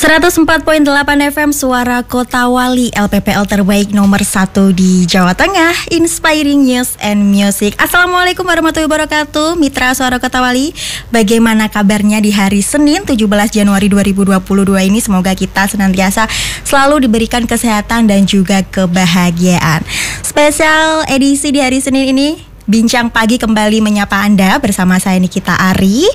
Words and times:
104.8 0.00 0.80
FM 1.28 1.52
Suara 1.52 2.00
Kota 2.00 2.48
Wali 2.48 2.88
LPPL 2.88 3.44
terbaik 3.44 3.92
nomor 3.92 4.24
satu 4.24 4.72
di 4.72 5.04
Jawa 5.04 5.36
Tengah. 5.36 5.92
Inspiring 5.92 6.64
News 6.64 6.96
and 7.04 7.28
Music. 7.28 7.76
Assalamualaikum 7.76 8.40
warahmatullahi 8.48 8.88
wabarakatuh. 8.88 9.60
Mitra 9.60 9.92
Suara 9.92 10.16
Kota 10.16 10.40
Wali 10.40 10.72
Bagaimana 11.12 11.68
kabarnya 11.68 12.16
di 12.24 12.32
hari 12.32 12.64
Senin 12.64 13.04
17 13.04 13.20
Januari 13.52 13.92
2022 13.92 14.40
ini? 14.88 15.04
Semoga 15.04 15.36
kita 15.36 15.68
senantiasa 15.68 16.24
selalu 16.64 17.04
diberikan 17.04 17.44
kesehatan 17.44 18.08
dan 18.08 18.24
juga 18.24 18.64
kebahagiaan. 18.64 19.84
Spesial 20.24 21.04
edisi 21.12 21.52
di 21.52 21.60
hari 21.60 21.84
Senin 21.84 22.08
ini 22.08 22.40
Bincang 22.64 23.12
Pagi 23.12 23.36
kembali 23.36 23.84
menyapa 23.84 24.24
Anda 24.24 24.56
bersama 24.64 24.96
saya 24.96 25.20
Nikita 25.20 25.60
Ari 25.76 26.08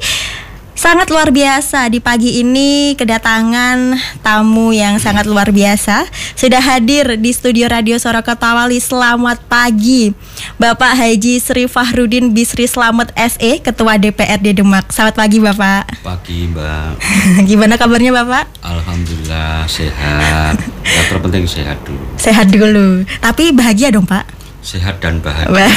Sangat 0.76 1.08
luar 1.08 1.32
biasa 1.32 1.88
di 1.88 2.04
pagi 2.04 2.44
ini 2.44 3.00
kedatangan 3.00 3.96
tamu 4.20 4.76
yang 4.76 5.00
sangat 5.00 5.24
luar 5.24 5.56
biasa 5.56 6.04
sudah 6.36 6.60
hadir 6.60 7.16
di 7.16 7.32
studio 7.32 7.72
Radio 7.72 7.96
Suara 7.96 8.20
Kota 8.20 8.52
Wali. 8.52 8.84
Selamat 8.84 9.40
pagi, 9.48 10.12
Bapak 10.60 11.00
Haji 11.00 11.40
Sri 11.40 11.72
Fahrudin 11.72 12.36
Bisri 12.36 12.68
Slamet 12.68 13.16
SE, 13.16 13.64
Ketua 13.64 13.96
DPRD 13.96 14.52
Demak. 14.52 14.92
Selamat 14.92 15.16
pagi, 15.16 15.40
Bapak. 15.40 15.88
Pagi, 16.04 16.52
Mbak. 16.52 16.92
Gimana 17.50 17.80
kabarnya, 17.80 18.12
Bapak? 18.12 18.52
Alhamdulillah 18.60 19.64
sehat. 19.72 20.60
Yang 20.84 21.06
terpenting 21.08 21.48
sehat 21.48 21.80
dulu. 21.88 22.04
Sehat 22.20 22.52
dulu. 22.52 23.08
Tapi 23.24 23.56
bahagia 23.56 23.96
dong, 23.96 24.04
Pak 24.04 24.35
sehat 24.66 24.98
dan 24.98 25.22
bahagia. 25.22 25.70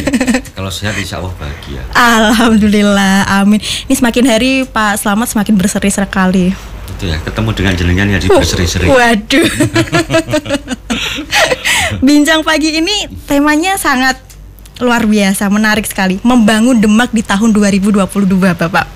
Kalau 0.56 0.72
sehat 0.72 0.96
insya 0.96 1.20
Allah 1.20 1.36
bahagia. 1.36 1.84
Alhamdulillah, 1.92 3.28
amin. 3.44 3.60
Ini 3.60 3.94
semakin 3.94 4.24
hari 4.24 4.64
Pak 4.64 5.04
Selamat 5.04 5.28
semakin 5.28 5.54
berseri 5.60 5.92
sekali. 5.92 6.46
Itu 6.96 7.04
ya, 7.04 7.20
ketemu 7.20 7.50
dengan 7.52 7.72
jenengan 7.76 8.06
ya 8.08 8.18
di 8.18 8.28
berseri-seri. 8.32 8.88
Waduh. 8.88 9.48
Bincang 12.06 12.40
pagi 12.40 12.80
ini 12.80 13.12
temanya 13.28 13.76
sangat 13.76 14.16
luar 14.80 15.04
biasa, 15.04 15.52
menarik 15.52 15.84
sekali. 15.84 16.16
Membangun 16.24 16.80
Demak 16.80 17.12
di 17.12 17.20
tahun 17.20 17.52
2022, 17.52 18.00
Bapak. 18.56 18.88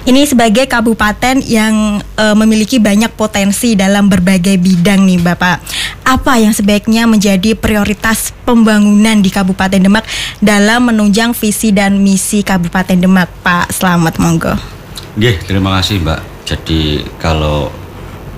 Ini 0.00 0.24
sebagai 0.24 0.64
kabupaten 0.64 1.44
yang 1.44 2.00
e, 2.00 2.24
memiliki 2.32 2.80
banyak 2.80 3.12
potensi 3.12 3.76
dalam 3.76 4.08
berbagai 4.08 4.56
bidang 4.56 5.04
nih 5.04 5.20
Bapak. 5.20 5.60
Apa 6.08 6.40
yang 6.40 6.56
sebaiknya 6.56 7.04
menjadi 7.04 7.52
prioritas 7.52 8.32
pembangunan 8.48 9.20
di 9.20 9.28
Kabupaten 9.28 9.76
Demak 9.76 10.08
dalam 10.40 10.88
menunjang 10.88 11.36
visi 11.36 11.68
dan 11.70 12.00
misi 12.00 12.40
Kabupaten 12.40 12.96
Demak, 12.96 13.28
Pak? 13.44 13.70
Selamat 13.76 14.16
monggo. 14.16 14.56
Oke, 15.14 15.36
terima 15.44 15.76
kasih 15.78 16.00
Mbak. 16.00 16.20
Jadi 16.48 17.04
kalau 17.20 17.68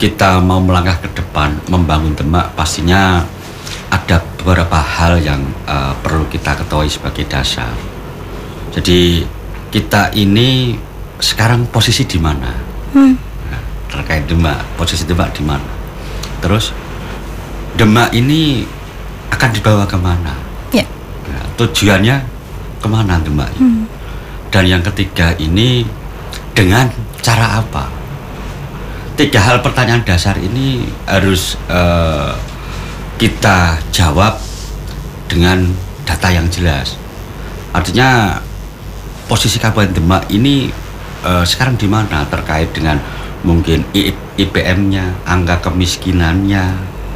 kita 0.02 0.42
mau 0.42 0.58
melangkah 0.58 0.98
ke 0.98 1.08
depan 1.14 1.62
membangun 1.70 2.18
Demak 2.18 2.58
pastinya 2.58 3.22
ada 3.86 4.18
beberapa 4.42 4.82
hal 4.82 5.22
yang 5.22 5.40
uh, 5.70 5.94
perlu 6.02 6.26
kita 6.26 6.58
ketahui 6.58 6.90
sebagai 6.90 7.22
dasar. 7.30 7.70
Jadi 8.74 9.22
kita 9.70 10.10
ini 10.12 10.74
sekarang 11.22 11.70
posisi 11.70 12.02
di 12.02 12.18
mana 12.18 12.50
hmm. 12.98 13.14
nah, 13.46 13.62
terkait 13.94 14.26
Demak 14.26 14.58
posisi 14.74 15.06
Demak 15.06 15.30
di 15.38 15.46
mana 15.46 15.70
terus 16.42 16.74
Demak 17.78 18.10
ini 18.10 18.66
akan 19.30 19.50
dibawa 19.54 19.86
ke 19.86 19.94
mana 19.94 20.34
yeah. 20.74 20.84
nah, 21.30 21.46
tujuannya 21.54 22.26
ke 22.82 22.88
mana 22.90 23.22
Demak 23.22 23.54
hmm. 23.54 23.86
dan 24.50 24.66
yang 24.66 24.82
ketiga 24.82 25.38
ini 25.38 25.86
dengan 26.58 26.90
cara 27.22 27.62
apa 27.62 27.86
tiga 29.14 29.38
hal 29.38 29.62
pertanyaan 29.62 30.02
dasar 30.02 30.34
ini 30.42 30.90
harus 31.06 31.54
uh, 31.70 32.34
kita 33.22 33.78
jawab 33.94 34.42
dengan 35.30 35.70
data 36.02 36.34
yang 36.34 36.50
jelas 36.50 36.98
artinya 37.70 38.42
posisi 39.30 39.62
Kabupaten 39.62 39.94
Demak 39.94 40.26
ini 40.34 40.81
uh, 41.24 41.44
sekarang 41.46 41.78
di 41.78 41.88
mana 41.88 42.26
terkait 42.28 42.70
dengan 42.74 42.98
mungkin 43.42 43.82
IPM-nya, 44.38 45.26
angka 45.26 45.70
kemiskinannya, 45.70 46.64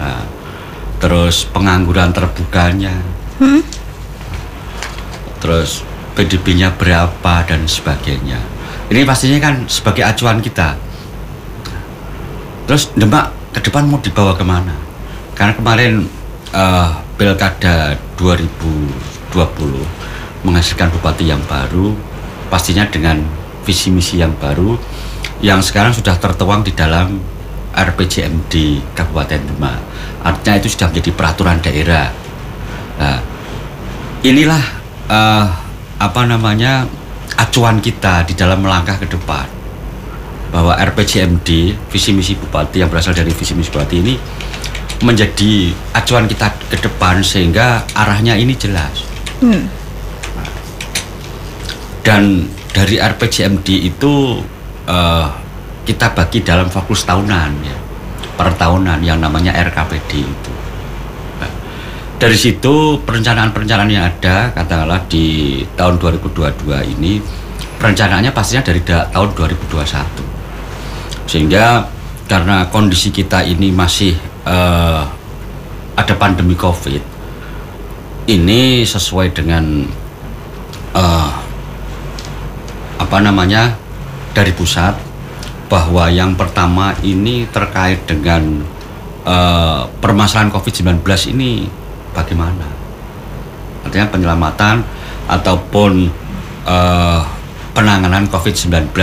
uh, 0.00 0.24
terus 0.98 1.46
pengangguran 1.50 2.10
terbukanya, 2.10 2.94
hmm? 3.38 3.62
terus 5.38 5.86
PDB-nya 6.16 6.74
berapa 6.74 7.44
dan 7.44 7.68
sebagainya. 7.68 8.40
Ini 8.88 9.02
pastinya 9.02 9.38
kan 9.42 9.54
sebagai 9.66 10.06
acuan 10.06 10.40
kita. 10.40 10.78
Terus 12.66 12.90
Demak 12.98 13.30
ke 13.54 13.60
depan 13.62 13.86
mau 13.86 14.02
dibawa 14.02 14.34
ke 14.34 14.42
mana? 14.42 14.74
Karena 15.36 15.52
kemarin 15.54 16.08
uh, 16.56 16.90
pilkada 17.20 17.94
2020 18.18 18.96
menghasilkan 20.46 20.88
bupati 20.96 21.28
yang 21.28 21.42
baru, 21.44 21.92
pastinya 22.48 22.86
dengan 22.88 23.20
visi 23.66 23.90
misi 23.90 24.22
yang 24.22 24.32
baru 24.38 24.78
yang 25.42 25.60
sekarang 25.60 25.92
sudah 25.92 26.16
tertuang 26.16 26.62
di 26.64 26.72
dalam 26.72 27.18
RPJMD 27.76 28.80
Kabupaten 28.96 29.42
Demak. 29.52 29.80
Artinya 30.24 30.56
itu 30.56 30.72
sudah 30.72 30.88
menjadi 30.88 31.10
peraturan 31.12 31.60
daerah. 31.60 32.08
Nah, 32.96 33.20
inilah 34.24 34.62
uh, 35.12 35.46
apa 36.00 36.22
namanya 36.24 36.88
acuan 37.36 37.84
kita 37.84 38.24
di 38.24 38.32
dalam 38.32 38.64
melangkah 38.64 38.96
ke 38.96 39.04
depan 39.04 39.44
bahwa 40.48 40.72
RPJMD 40.72 41.76
visi 41.92 42.16
misi 42.16 42.32
bupati 42.32 42.80
yang 42.80 42.88
berasal 42.88 43.12
dari 43.12 43.28
visi 43.34 43.52
misi 43.52 43.68
bupati 43.68 43.96
ini 44.00 44.14
menjadi 45.04 45.76
acuan 45.92 46.24
kita 46.24 46.48
ke 46.72 46.80
depan 46.80 47.20
sehingga 47.20 47.84
arahnya 47.92 48.40
ini 48.40 48.56
jelas. 48.56 49.04
Hmm. 49.44 49.68
Dan 52.00 52.48
dari 52.76 53.00
RPJMD 53.00 53.88
itu 53.88 54.36
uh, 54.84 55.28
kita 55.88 56.12
bagi 56.12 56.44
dalam 56.44 56.68
fokus 56.68 57.08
tahunan 57.08 57.50
ya 57.64 57.76
per 58.36 58.52
tahunan 58.52 59.00
yang 59.00 59.16
namanya 59.16 59.56
RKPD 59.56 60.10
itu. 60.20 60.52
Nah, 61.40 61.48
dari 62.20 62.36
situ 62.36 63.00
perencanaan-perencanaan 63.00 63.88
yang 63.88 64.04
ada 64.04 64.52
katakanlah 64.52 65.08
di 65.08 65.64
tahun 65.72 65.96
2022 65.96 66.92
ini 67.00 67.16
perencanaannya 67.80 68.36
pastinya 68.36 68.60
dari 68.60 68.84
tahun 68.84 69.32
2021 69.32 71.24
sehingga 71.24 71.88
karena 72.28 72.68
kondisi 72.68 73.08
kita 73.08 73.40
ini 73.40 73.72
masih 73.72 74.12
uh, 74.44 75.08
ada 75.96 76.14
pandemi 76.20 76.52
COVID 76.52 77.00
ini 78.28 78.84
sesuai 78.84 79.32
dengan 79.32 79.88
uh, 80.92 81.45
apa 82.96 83.20
namanya 83.20 83.76
dari 84.32 84.52
pusat 84.52 84.96
bahwa 85.66 86.06
yang 86.12 86.38
pertama 86.38 86.94
ini 87.02 87.48
terkait 87.50 88.06
dengan 88.06 88.62
uh, 89.26 89.88
permasalahan 89.98 90.52
COVID-19 90.52 91.02
ini 91.34 91.66
bagaimana? 92.14 92.66
Artinya 93.82 94.06
penyelamatan 94.10 94.82
ataupun 95.26 96.10
uh, 96.66 97.20
penanganan 97.74 98.30
COVID-19 98.30 98.94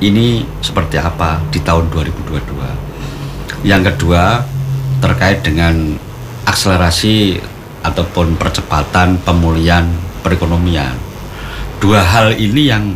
ini 0.00 0.48
seperti 0.64 0.96
apa 0.96 1.44
di 1.52 1.60
tahun 1.60 1.92
2022. 1.92 3.68
Yang 3.68 3.92
kedua 3.92 4.40
terkait 5.04 5.44
dengan 5.44 5.96
akselerasi 6.48 7.36
ataupun 7.84 8.36
percepatan 8.40 9.20
pemulihan 9.20 9.84
perekonomian 10.24 11.09
dua 11.80 12.04
hal 12.04 12.36
ini 12.36 12.68
yang 12.68 12.92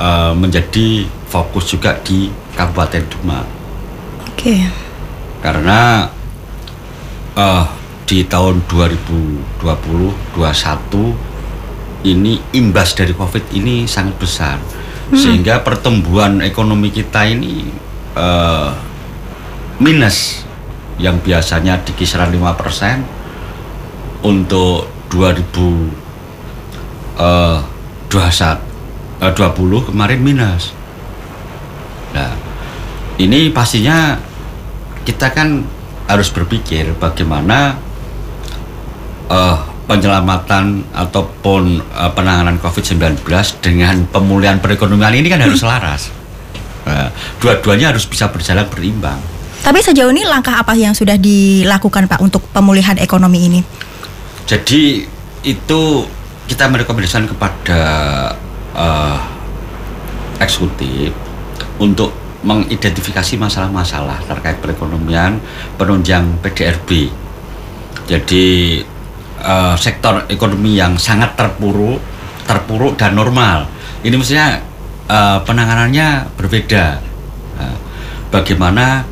uh, 0.00 0.32
menjadi 0.32 1.04
fokus 1.28 1.68
juga 1.70 2.00
di 2.00 2.32
Kabupaten 2.56 3.04
Demak. 3.06 3.46
Oke. 4.26 4.36
Okay. 4.36 4.60
Karena 5.44 6.08
uh, 7.36 7.64
di 8.08 8.24
tahun 8.24 8.64
2020 8.68 9.62
21 9.62 11.32
ini 12.02 12.42
imbas 12.56 12.96
dari 12.98 13.14
Covid 13.14 13.54
ini 13.54 13.86
sangat 13.86 14.18
besar. 14.18 14.58
Hmm. 14.58 15.16
Sehingga 15.16 15.62
pertumbuhan 15.62 16.40
ekonomi 16.40 16.90
kita 16.90 17.26
ini 17.28 17.70
uh, 18.16 18.74
minus 19.78 20.42
yang 20.96 21.20
biasanya 21.20 21.84
di 21.84 21.92
kisaran 21.96 22.32
5% 22.32 23.02
untuk 24.22 24.86
2000 25.10 26.02
uh, 27.18 27.58
21 28.12 28.72
uh, 29.24 29.32
20 29.32 29.88
kemarin 29.88 30.20
minus. 30.20 30.76
Nah, 32.12 32.36
ini 33.16 33.48
pastinya 33.48 34.20
kita 35.08 35.32
kan 35.32 35.64
harus 36.04 36.28
berpikir 36.28 36.92
bagaimana 37.00 37.80
uh, 39.32 39.58
penyelamatan 39.88 40.84
ataupun 40.92 41.80
uh, 41.96 42.10
penanganan 42.12 42.60
COVID-19 42.60 43.24
dengan 43.64 44.04
pemulihan 44.12 44.60
perekonomian 44.60 45.16
ini 45.16 45.32
kan 45.32 45.40
harus 45.40 45.62
selaras. 45.64 46.12
Uh, 46.82 47.08
dua-duanya 47.40 47.94
harus 47.94 48.04
bisa 48.04 48.28
berjalan 48.28 48.68
berimbang. 48.68 49.16
Tapi 49.62 49.78
sejauh 49.78 50.10
ini 50.10 50.26
langkah 50.26 50.58
apa 50.58 50.74
yang 50.74 50.90
sudah 50.90 51.14
dilakukan 51.14 52.10
Pak 52.10 52.18
untuk 52.18 52.42
pemulihan 52.50 52.98
ekonomi 52.98 53.46
ini? 53.46 53.60
Jadi 54.42 55.06
itu 55.46 55.82
kita 56.46 56.66
merekomendasikan 56.68 57.30
kepada 57.30 57.80
uh, 58.74 59.18
eksekutif 60.42 61.14
untuk 61.78 62.10
mengidentifikasi 62.42 63.38
masalah-masalah 63.38 64.18
terkait 64.26 64.58
perekonomian 64.58 65.38
penunjang 65.78 66.26
PDRB. 66.42 67.06
Jadi 68.10 68.82
uh, 69.38 69.78
sektor 69.78 70.26
ekonomi 70.26 70.74
yang 70.74 70.98
sangat 70.98 71.38
terpuruk, 71.38 72.02
terpuruk 72.42 72.98
dan 72.98 73.14
normal. 73.14 73.70
Ini 74.02 74.14
mestinya 74.18 74.58
uh, 75.06 75.38
penanganannya 75.46 76.34
berbeda. 76.34 76.86
Uh, 77.62 77.76
bagaimana 78.34 79.06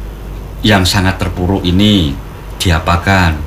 yang 0.66 0.82
sangat 0.82 1.22
terpuruk 1.22 1.62
ini 1.62 2.10
diapakan? 2.58 3.38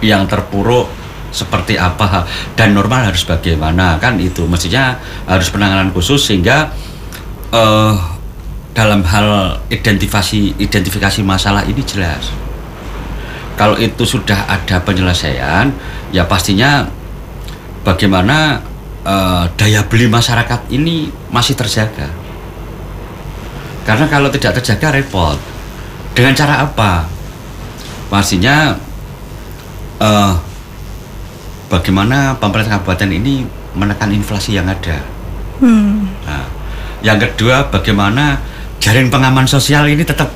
Yang 0.00 0.22
terpuruk 0.32 0.88
seperti 1.36 1.76
apa 1.76 2.24
dan 2.56 2.72
normal 2.72 3.12
harus 3.12 3.28
bagaimana 3.28 4.00
kan 4.00 4.16
itu. 4.16 4.48
Mestinya 4.48 4.96
harus 5.28 5.52
penanganan 5.52 5.92
khusus 5.92 6.24
sehingga 6.24 6.72
uh, 7.52 7.94
dalam 8.72 9.04
hal 9.04 9.60
identifikasi 9.68 10.56
identifikasi 10.56 11.20
masalah 11.20 11.68
ini 11.68 11.84
jelas. 11.84 12.32
Kalau 13.56 13.76
itu 13.76 14.04
sudah 14.04 14.48
ada 14.48 14.80
penyelesaian 14.80 15.72
ya 16.12 16.28
pastinya 16.28 16.84
bagaimana 17.84 18.60
uh, 19.04 19.44
daya 19.56 19.84
beli 19.84 20.08
masyarakat 20.08 20.72
ini 20.72 21.08
masih 21.28 21.56
terjaga. 21.56 22.08
Karena 23.86 24.10
kalau 24.10 24.28
tidak 24.34 24.60
terjaga 24.60 24.98
repot. 24.98 25.38
Dengan 26.16 26.32
cara 26.32 26.64
apa? 26.64 27.06
Pastinya 28.08 28.72
uh, 30.00 30.32
bagaimana 31.66 32.38
pemerintah 32.38 32.78
kabupaten 32.78 33.10
ini 33.10 33.46
menekan 33.76 34.10
inflasi 34.14 34.56
yang 34.56 34.66
ada. 34.70 35.02
Hmm. 35.60 36.08
Nah, 36.24 36.46
yang 37.04 37.18
kedua, 37.20 37.68
bagaimana 37.68 38.40
jaring 38.80 39.10
pengaman 39.10 39.44
sosial 39.48 39.88
ini 39.90 40.04
tetap 40.06 40.30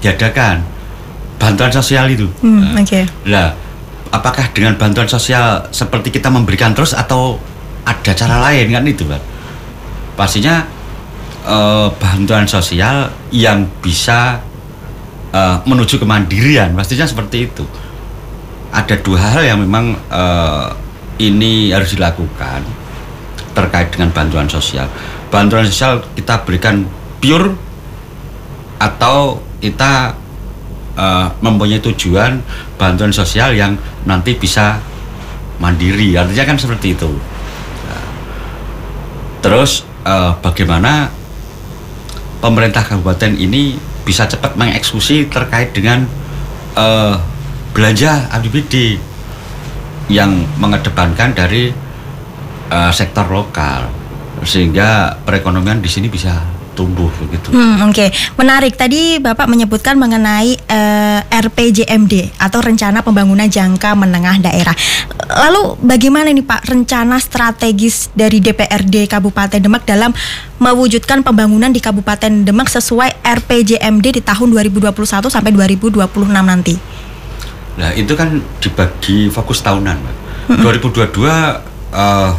diadakan 0.00 0.62
bantuan 1.40 1.72
sosial 1.72 2.08
itu. 2.12 2.28
Hmm, 2.44 2.76
nah, 2.76 2.82
Oke. 2.84 3.02
Okay. 3.02 3.04
Nah, 3.28 3.56
apakah 4.12 4.52
dengan 4.52 4.76
bantuan 4.76 5.08
sosial 5.08 5.66
seperti 5.72 6.12
kita 6.12 6.28
memberikan 6.28 6.76
terus 6.76 6.92
atau 6.92 7.40
ada 7.88 8.12
cara 8.12 8.36
lain 8.50 8.70
kan 8.70 8.84
itu, 8.84 9.02
Pak? 9.08 9.22
Pastinya 10.14 10.68
eh, 11.48 11.88
bantuan 11.96 12.44
sosial 12.44 13.08
yang 13.32 13.64
bisa 13.80 14.44
eh, 15.32 15.56
menuju 15.64 15.96
kemandirian, 15.96 16.76
pastinya 16.76 17.08
seperti 17.08 17.48
itu 17.48 17.64
ada 18.80 18.96
dua 18.96 19.20
hal 19.20 19.42
yang 19.44 19.58
memang 19.60 19.92
uh, 20.08 20.72
ini 21.20 21.68
harus 21.70 21.92
dilakukan 21.92 22.64
terkait 23.52 23.92
dengan 23.92 24.08
bantuan 24.14 24.48
sosial. 24.48 24.88
Bantuan 25.28 25.68
sosial 25.68 26.00
kita 26.16 26.42
berikan 26.48 26.88
pure 27.20 27.52
atau 28.80 29.44
kita 29.60 30.16
uh, 30.96 31.28
mempunyai 31.44 31.84
tujuan 31.84 32.40
bantuan 32.80 33.12
sosial 33.12 33.52
yang 33.52 33.76
nanti 34.08 34.32
bisa 34.32 34.80
mandiri. 35.60 36.16
Artinya 36.16 36.44
kan 36.48 36.56
seperti 36.56 36.96
itu. 36.96 37.12
Terus 39.40 39.88
uh, 40.04 40.36
bagaimana 40.40 41.08
pemerintah 42.44 42.84
kabupaten 42.84 43.36
ini 43.36 43.76
bisa 44.04 44.28
cepat 44.28 44.56
mengeksekusi 44.56 45.32
terkait 45.32 45.72
dengan 45.72 46.04
uh, 46.76 47.16
belanja 47.70 48.28
APBD 48.34 48.98
yang 50.10 50.34
mengedepankan 50.58 51.32
dari 51.32 51.70
uh, 52.70 52.90
sektor 52.90 53.26
lokal 53.30 53.86
sehingga 54.42 55.20
perekonomian 55.22 55.78
di 55.78 55.90
sini 55.90 56.08
bisa 56.08 56.60
tumbuh 56.74 57.12
begitu. 57.20 57.52
Hmm, 57.52 57.82
Oke, 57.90 58.08
okay. 58.08 58.08
menarik. 58.40 58.72
Tadi 58.78 59.20
Bapak 59.20 59.50
menyebutkan 59.50 60.00
mengenai 60.00 60.56
uh, 60.56 61.20
eh, 61.20 61.42
RPJMD 61.44 62.40
atau 62.40 62.64
Rencana 62.64 63.04
Pembangunan 63.04 63.44
Jangka 63.44 63.92
Menengah 63.92 64.40
Daerah. 64.40 64.72
Lalu 65.28 65.76
bagaimana 65.84 66.32
ini 66.32 66.40
Pak 66.40 66.72
rencana 66.72 67.20
strategis 67.20 68.08
dari 68.16 68.40
DPRD 68.40 69.10
Kabupaten 69.10 69.60
Demak 69.60 69.84
dalam 69.84 70.16
mewujudkan 70.56 71.20
pembangunan 71.20 71.68
di 71.68 71.84
Kabupaten 71.84 72.48
Demak 72.48 72.72
sesuai 72.72 73.20
RPJMD 73.20 74.06
di 74.16 74.22
tahun 74.24 74.48
2021 74.56 74.96
sampai 75.28 75.52
2026 75.52 76.00
nanti? 76.32 76.74
Nah 77.80 77.90
itu 77.96 78.12
kan 78.12 78.36
dibagi 78.60 79.32
fokus 79.32 79.64
tahunan, 79.64 79.96
Mbak. 79.96 80.16
Mm 80.52 80.56
-hmm. 80.60 81.08
2022 81.16 81.96
uh, 81.96 82.30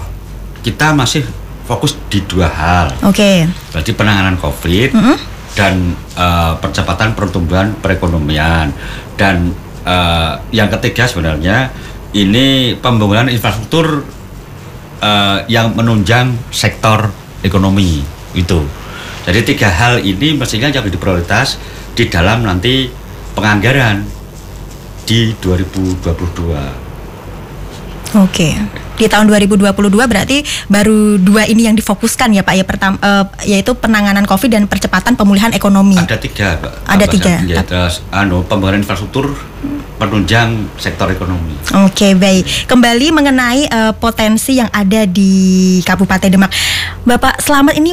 kita 0.61 0.93
masih 0.93 1.25
fokus 1.65 1.97
di 2.13 2.21
dua 2.29 2.45
hal. 2.45 2.93
Oke. 3.01 3.17
Okay. 3.17 3.38
Berarti 3.73 3.91
penanganan 3.97 4.38
COVID 4.38 4.89
mm 4.93 5.01
-hmm. 5.01 5.17
dan 5.57 5.97
uh, 6.13 6.53
percepatan 6.61 7.17
pertumbuhan 7.17 7.73
perekonomian 7.81 8.69
dan 9.17 9.49
uh, 9.83 10.38
yang 10.53 10.69
ketiga 10.77 11.09
sebenarnya 11.09 11.73
ini 12.13 12.75
pembangunan 12.77 13.31
infrastruktur 13.31 14.03
uh, 15.01 15.39
yang 15.47 15.73
menunjang 15.73 16.38
sektor 16.53 17.09
ekonomi 17.41 18.03
itu. 18.38 18.61
Jadi 19.21 19.39
tiga 19.53 19.69
hal 19.69 20.01
ini 20.01 20.33
mestinya 20.33 20.67
jadi 20.69 20.97
prioritas 20.97 21.57
di 21.93 22.09
dalam 22.09 22.41
nanti 22.41 22.89
penganggaran 23.38 24.20
di 25.12 25.36
2022. 25.44 28.16
Oke. 28.16 28.56
Di 28.96 29.12
tahun 29.12 29.28
2022 29.28 29.92
berarti 29.92 30.40
baru 30.72 31.19
dua 31.19 31.44
ini 31.52 31.68
yang 31.68 31.75
difokuskan 31.75 32.31
ya 32.31 32.48
Pak 32.48 32.56
ya 32.56 32.63
pertama 32.63 32.96
uh, 33.02 33.25
yaitu 33.44 33.75
penanganan 33.75 34.24
Covid 34.24 34.56
dan 34.56 34.72
percepatan 34.72 35.19
pemulihan 35.19 35.52
ekonomi. 35.52 36.00
Ada 36.00 36.16
tiga 36.16 36.56
Pak. 36.63 36.88
Ada 36.88 37.12
tiga. 37.12 37.44
Terus 37.44 38.08
anu 38.13 38.48
pembangunan 38.48 38.80
infrastruktur 38.80 39.36
penunjang 40.00 40.72
sektor 40.80 41.12
ekonomi. 41.12 41.60
Oke, 41.84 42.16
baik. 42.16 42.72
Kembali 42.72 43.12
mengenai 43.12 43.68
uh, 43.68 43.92
potensi 43.92 44.63
yang 44.63 44.72
ada 44.72 45.04
di 45.04 45.84
Kabupaten 45.84 46.31
Demak. 46.31 46.56
Bapak 47.04 47.44
Selamat 47.44 47.75
ini 47.75 47.92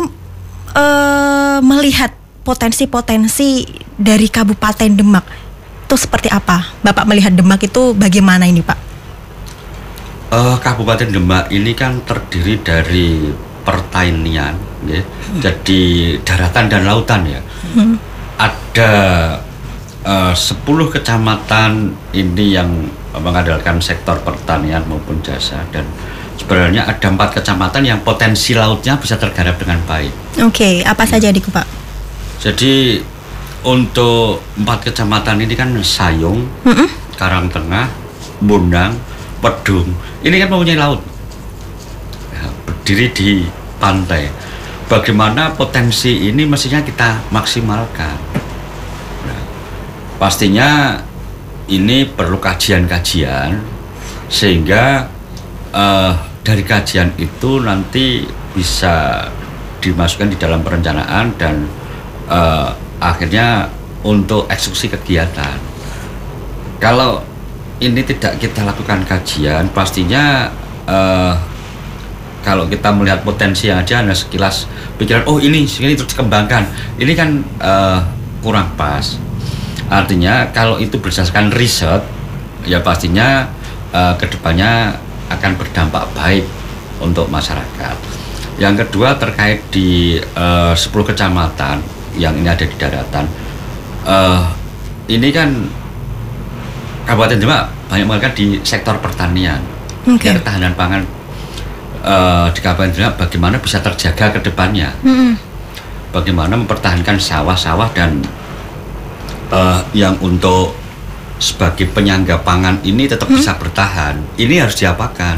uh, 0.77 1.59
melihat 1.67 2.15
potensi-potensi 2.47 3.67
dari 3.99 4.31
Kabupaten 4.31 4.95
Demak 4.95 5.48
itu 5.89 5.97
seperti 5.97 6.29
apa? 6.29 6.69
Bapak 6.85 7.09
melihat 7.09 7.33
Demak 7.33 7.65
itu 7.65 7.97
bagaimana 7.97 8.45
ini 8.45 8.61
Pak? 8.61 8.77
Uh, 10.29 10.61
Kabupaten 10.61 11.09
Demak 11.09 11.49
ini 11.49 11.73
kan 11.73 12.05
terdiri 12.05 12.61
dari 12.61 13.33
pertanian, 13.65 14.53
ya. 14.85 15.01
hmm. 15.01 15.41
jadi 15.41 15.81
daratan 16.21 16.69
dan 16.69 16.85
lautan 16.85 17.25
ya. 17.25 17.41
Hmm. 17.73 17.97
Ada 18.37 18.93
eh, 20.05 20.33
uh, 20.33 20.37
10 20.37 20.95
kecamatan 20.95 21.97
ini 22.13 22.45
yang 22.53 22.69
mengandalkan 23.17 23.81
sektor 23.81 24.21
pertanian 24.21 24.85
maupun 24.85 25.25
jasa 25.25 25.65
dan 25.73 25.89
sebenarnya 26.37 26.85
ada 26.85 27.09
empat 27.09 27.41
kecamatan 27.41 27.83
yang 27.89 28.01
potensi 28.05 28.53
lautnya 28.53 29.01
bisa 29.01 29.17
tergarap 29.17 29.57
dengan 29.57 29.81
baik. 29.89 30.13
Oke, 30.45 30.53
okay, 30.53 30.75
apa 30.85 31.09
saja 31.09 31.33
di 31.33 31.41
Pak? 31.41 31.67
Jadi 32.39 33.01
untuk 33.67 34.39
empat 34.59 34.91
kecamatan 34.91 35.43
ini 35.43 35.55
kan 35.59 35.75
Sayung, 35.83 36.47
mm 36.63 36.75
-mm. 36.75 36.89
Karangtengah, 37.19 37.91
Bundang, 38.39 38.95
Pedung. 39.43 39.91
Ini 40.23 40.37
kan 40.39 40.49
mempunyai 40.51 40.79
laut. 40.79 41.03
Ya, 42.31 42.47
berdiri 42.67 43.07
di 43.11 43.31
pantai. 43.83 44.31
Bagaimana 44.89 45.53
potensi 45.53 46.31
ini 46.31 46.49
mestinya 46.49 46.81
kita 46.81 47.29
maksimalkan. 47.35 48.17
Nah, 49.27 49.43
pastinya 50.17 50.97
ini 51.69 52.09
perlu 52.09 52.41
kajian-kajian 52.41 53.61
sehingga 54.33 55.09
uh, 55.73 56.13
dari 56.41 56.65
kajian 56.65 57.13
itu 57.21 57.61
nanti 57.61 58.25
bisa 58.57 59.29
dimasukkan 59.85 60.33
di 60.33 60.37
dalam 60.41 60.65
perencanaan 60.65 61.37
dan 61.37 61.69
uh, 62.33 62.73
akhirnya 62.99 63.71
untuk 64.03 64.47
eksekusi 64.51 64.91
kegiatan. 64.93 65.59
Kalau 66.79 67.23
ini 67.83 68.03
tidak 68.07 68.39
kita 68.39 68.63
lakukan 68.63 69.03
kajian, 69.07 69.71
pastinya 69.75 70.51
uh, 70.87 71.35
kalau 72.43 72.71
kita 72.71 72.95
melihat 72.95 73.23
potensi 73.27 73.67
yang 73.67 73.83
ada, 73.83 74.03
hanya 74.03 74.15
sekilas 74.15 74.71
pikiran, 74.99 75.27
oh 75.27 75.43
ini, 75.43 75.67
ini 75.67 75.95
terus 75.99 76.15
dikembangkan, 76.15 76.67
ini 76.99 77.13
kan 77.19 77.43
uh, 77.59 78.01
kurang 78.43 78.75
pas. 78.79 79.19
Artinya 79.91 80.51
kalau 80.55 80.79
itu 80.79 80.99
berdasarkan 80.99 81.51
riset, 81.55 82.03
ya 82.67 82.79
pastinya 82.83 83.51
uh, 83.91 84.15
ke 84.15 84.31
depannya 84.31 84.95
akan 85.29 85.53
berdampak 85.59 86.07
baik 86.15 86.47
untuk 87.03 87.27
masyarakat. 87.31 87.97
Yang 88.59 88.87
kedua 88.87 89.15
terkait 89.19 89.63
di 89.71 90.19
uh, 90.35 90.75
10 90.75 90.91
kecamatan 91.15 91.98
yang 92.19 92.35
ini 92.37 92.51
ada 92.51 92.67
di 92.67 92.77
daratan. 92.77 93.25
Uh, 94.03 94.45
ini 95.09 95.31
kan 95.33 95.49
Kabupaten 97.09 97.41
Demak 97.41 97.73
banyak 97.89 98.05
melakukan 98.05 98.35
di 98.37 98.61
sektor 98.61 99.01
pertanian. 99.01 99.65
Okay. 100.05 100.37
Ketahanan 100.37 100.77
pangan 100.77 101.03
uh, 102.05 102.53
di 102.53 102.61
Kabupaten 102.61 102.93
Demak 102.93 103.15
bagaimana 103.17 103.57
bisa 103.57 103.81
terjaga 103.81 104.37
ke 104.37 104.41
depannya. 104.45 104.93
Mm-mm. 105.01 105.41
Bagaimana 106.13 106.57
mempertahankan 106.57 107.17
sawah-sawah 107.17 107.89
dan 107.97 108.21
uh, 109.53 109.81
yang 109.97 110.17
untuk 110.21 110.77
sebagai 111.39 111.87
penyangga 111.95 112.43
pangan 112.43 112.83
ini 112.83 113.07
tetap 113.07 113.31
bisa 113.31 113.55
bertahan. 113.55 114.19
Ini 114.35 114.67
harus 114.67 114.75
diapakan? 114.77 115.37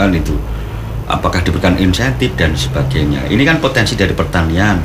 Kan 0.00 0.10
itu. 0.16 0.34
Apakah 1.04 1.44
diberikan 1.44 1.76
insentif 1.76 2.32
dan 2.38 2.56
sebagainya. 2.56 3.28
Ini 3.28 3.42
kan 3.44 3.60
potensi 3.60 3.92
dari 3.98 4.16
pertanian 4.16 4.80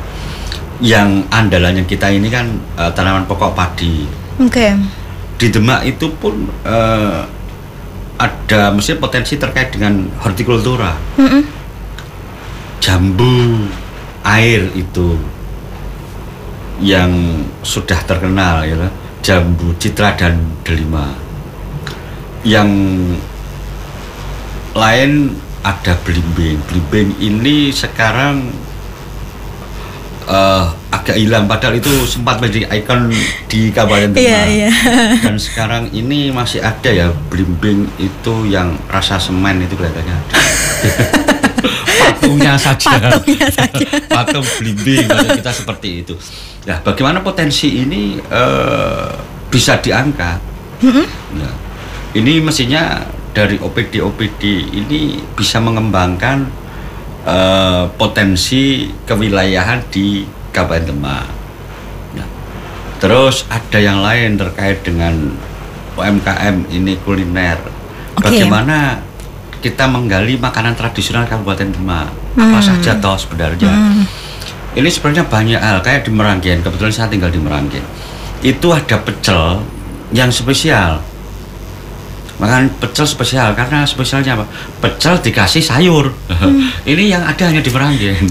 yang 0.78 1.26
andalannya 1.30 1.82
kita 1.86 2.10
ini 2.10 2.30
kan 2.30 2.46
uh, 2.78 2.90
tanaman 2.94 3.26
pokok 3.26 3.54
padi. 3.54 4.06
Oke. 4.38 4.74
Di 5.38 5.46
Demak 5.50 5.86
itu 5.86 6.10
pun 6.18 6.46
uh, 6.66 7.26
ada 8.18 8.74
mesti 8.74 8.98
potensi 8.98 9.38
terkait 9.38 9.74
dengan 9.74 10.06
hortikultura. 10.22 10.94
Mm-mm. 11.18 11.42
Jambu 12.78 13.66
air 14.22 14.70
itu 14.74 15.18
yang 16.78 17.42
sudah 17.62 17.98
terkenal 18.06 18.62
ya 18.62 18.76
lah. 18.78 18.92
jambu 19.18 19.74
citra 19.76 20.14
dan 20.14 20.40
delima 20.62 21.10
yang 22.46 22.70
lain 24.72 25.34
ada 25.66 25.98
belimbing 26.06 26.56
belimbing 26.70 27.12
ini 27.18 27.74
sekarang 27.74 28.46
eh, 30.28 30.64
agak 30.88 31.16
hilang 31.16 31.44
padahal 31.44 31.74
itu 31.74 31.88
sempat 32.04 32.38
menjadi 32.38 32.68
ikon 32.70 33.08
di 33.48 33.72
Kabupaten 33.72 34.12
Demak 34.12 34.20
Iya, 34.22 34.40
iya. 34.46 34.70
dan 35.24 35.36
sekarang 35.36 35.88
ini 35.90 36.28
masih 36.28 36.60
ada 36.60 36.88
ya 36.88 37.08
belimbing 37.28 37.88
itu 37.96 38.34
yang 38.46 38.76
rasa 38.86 39.16
semen 39.16 39.60
itu 39.60 39.72
kelihatannya 39.72 40.14
ada. 40.14 40.36
patungnya 41.98 42.54
saja 42.54 42.92
Patungnya 43.00 43.48
saja. 43.48 43.86
patung 44.16 44.46
belimbing 44.58 45.04
kalau 45.04 45.30
kita 45.34 45.52
seperti 45.52 45.88
itu 46.02 46.14
nah 46.64 46.76
bagaimana 46.80 47.20
potensi 47.20 47.80
ini 47.80 48.20
eh, 48.20 49.08
bisa 49.48 49.80
diangkat 49.80 50.38
Nah, 50.78 51.54
ini 52.14 52.38
mestinya 52.38 53.02
dari 53.34 53.58
OPD 53.58 53.98
OPD 53.98 54.42
ini 54.70 55.18
bisa 55.34 55.58
mengembangkan 55.58 56.46
eh, 57.28 57.82
potensi 57.94 58.88
kewilayahan 59.04 59.84
di 59.92 60.24
Kabupaten 60.48 60.88
Demak. 60.88 61.26
Nah, 62.16 62.28
terus 62.96 63.44
ada 63.52 63.76
yang 63.76 64.00
lain 64.00 64.40
terkait 64.40 64.80
dengan 64.80 65.12
UMKM 65.94 66.72
ini 66.72 66.96
kuliner. 67.04 67.60
Oke. 68.16 68.32
Bagaimana 68.32 69.04
kita 69.58 69.90
menggali 69.90 70.38
makanan 70.38 70.72
tradisional 70.72 71.28
Kabupaten 71.28 71.68
Demak? 71.68 72.08
Apa 72.38 72.58
Hmm. 72.58 72.64
saja 72.64 72.96
toh 72.96 73.18
sebenarnya? 73.18 73.68
Hmm. 73.68 74.06
Ini 74.78 74.86
sebenarnya 74.86 75.26
banyak 75.26 75.58
hal 75.58 75.78
kayak 75.82 76.06
di 76.06 76.14
Meranggen. 76.14 76.62
Kebetulan 76.62 76.94
saya 76.94 77.10
tinggal 77.10 77.28
di 77.28 77.42
Meranggen. 77.42 77.82
Itu 78.40 78.70
ada 78.70 78.94
pecel 79.02 79.58
yang 80.14 80.30
spesial. 80.30 81.02
Makan 82.38 82.70
pecel 82.78 83.02
spesial 83.02 83.50
karena 83.52 83.82
spesialnya 83.82 84.38
apa? 84.38 84.46
Pecel 84.78 85.18
dikasih 85.18 85.58
sayur. 85.58 86.14
Ini 86.86 87.18
yang 87.18 87.22
ada 87.26 87.42
hanya 87.50 87.58
di 87.58 87.70
Meranggen. 87.70 88.30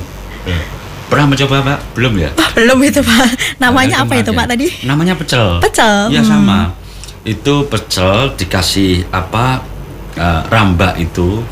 Pernah 1.07 1.23
mencoba 1.27 1.55
Pak? 1.63 1.79
Belum 1.95 2.19
ya? 2.19 2.31
Wah, 2.35 2.49
belum 2.51 2.79
itu 2.83 2.99
Pak. 2.99 3.27
Namanya 3.63 4.03
apa 4.03 4.13
itu. 4.15 4.31
Pak 4.31 4.47
tadi? 4.47 4.67
Namanya 4.83 5.15
pecel. 5.15 5.59
Pecel. 5.59 6.11
Iya 6.11 6.23
Hmm. 6.23 6.31
sama. 6.31 6.59
Itu 7.23 7.67
pecel 7.67 8.35
dikasih 8.35 9.11
apa? 9.11 9.63
eh, 10.17 10.41
rambak 10.49 10.97
itu. 10.97 11.45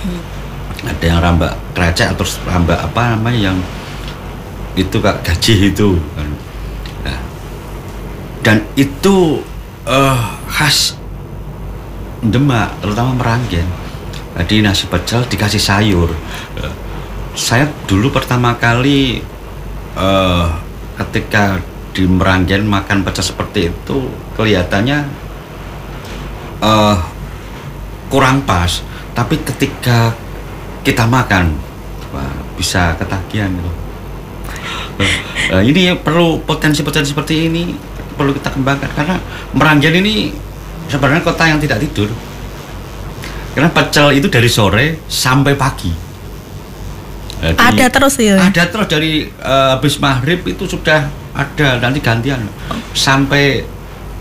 Ada 0.82 1.06
yang 1.06 1.20
rambak 1.22 1.54
krecek 1.78 2.18
atau 2.18 2.26
rambak 2.50 2.82
apa 2.82 3.14
namanya 3.14 3.54
yang 3.54 3.58
itu 4.74 4.98
kak 4.98 5.22
gaji 5.22 5.70
itu. 5.70 6.02
Nah, 7.06 7.20
dan 8.42 8.66
itu 8.74 9.40
eh, 9.86 10.18
khas 10.50 10.98
Demak, 12.30 12.82
terutama 12.82 13.12
Meranggen. 13.18 13.68
Jadi 14.36 14.60
nasi 14.60 14.86
pecel 14.92 15.24
dikasih 15.26 15.62
sayur. 15.62 16.12
Saya 17.36 17.68
dulu 17.88 18.12
pertama 18.12 18.56
kali 18.56 19.24
eh, 19.96 20.48
ketika 21.04 21.60
di 21.96 22.04
Meranggen 22.04 22.68
makan 22.68 23.08
pecel 23.08 23.24
seperti 23.24 23.72
itu 23.72 23.98
kelihatannya 24.36 25.00
eh, 26.64 26.98
kurang 28.12 28.44
pas. 28.44 28.84
Tapi 29.16 29.40
ketika 29.44 30.12
kita 30.84 31.08
makan, 31.08 31.56
wah, 32.12 32.36
bisa 32.60 32.94
ketagihan 33.00 33.50
gitu. 33.52 33.72
Eh, 35.52 35.64
ini 35.68 35.96
perlu 35.96 36.40
potensi-potensi 36.44 37.12
seperti 37.12 37.52
ini 37.52 37.76
perlu 38.16 38.32
kita 38.32 38.56
kembangkan 38.56 38.92
karena 38.96 39.16
Meranggen 39.52 40.00
ini 40.00 40.32
sebenarnya 40.88 41.22
kota 41.22 41.44
yang 41.46 41.58
tidak 41.58 41.82
tidur. 41.82 42.10
Karena 43.52 43.72
pecel 43.72 44.12
itu 44.14 44.28
dari 44.28 44.48
sore 44.48 45.00
sampai 45.06 45.56
pagi. 45.56 45.92
Jadi, 47.36 47.56
Ada 47.56 47.86
terus 47.90 48.16
itu. 48.18 48.32
ada 48.34 48.64
terus 48.66 48.88
dari 48.88 49.28
eh, 49.28 49.68
habis 49.72 49.96
maghrib 49.98 50.42
itu 50.44 50.66
sudah 50.66 51.04
ada 51.32 51.78
nanti 51.78 52.00
gantian 52.00 52.42
sampai 52.92 53.64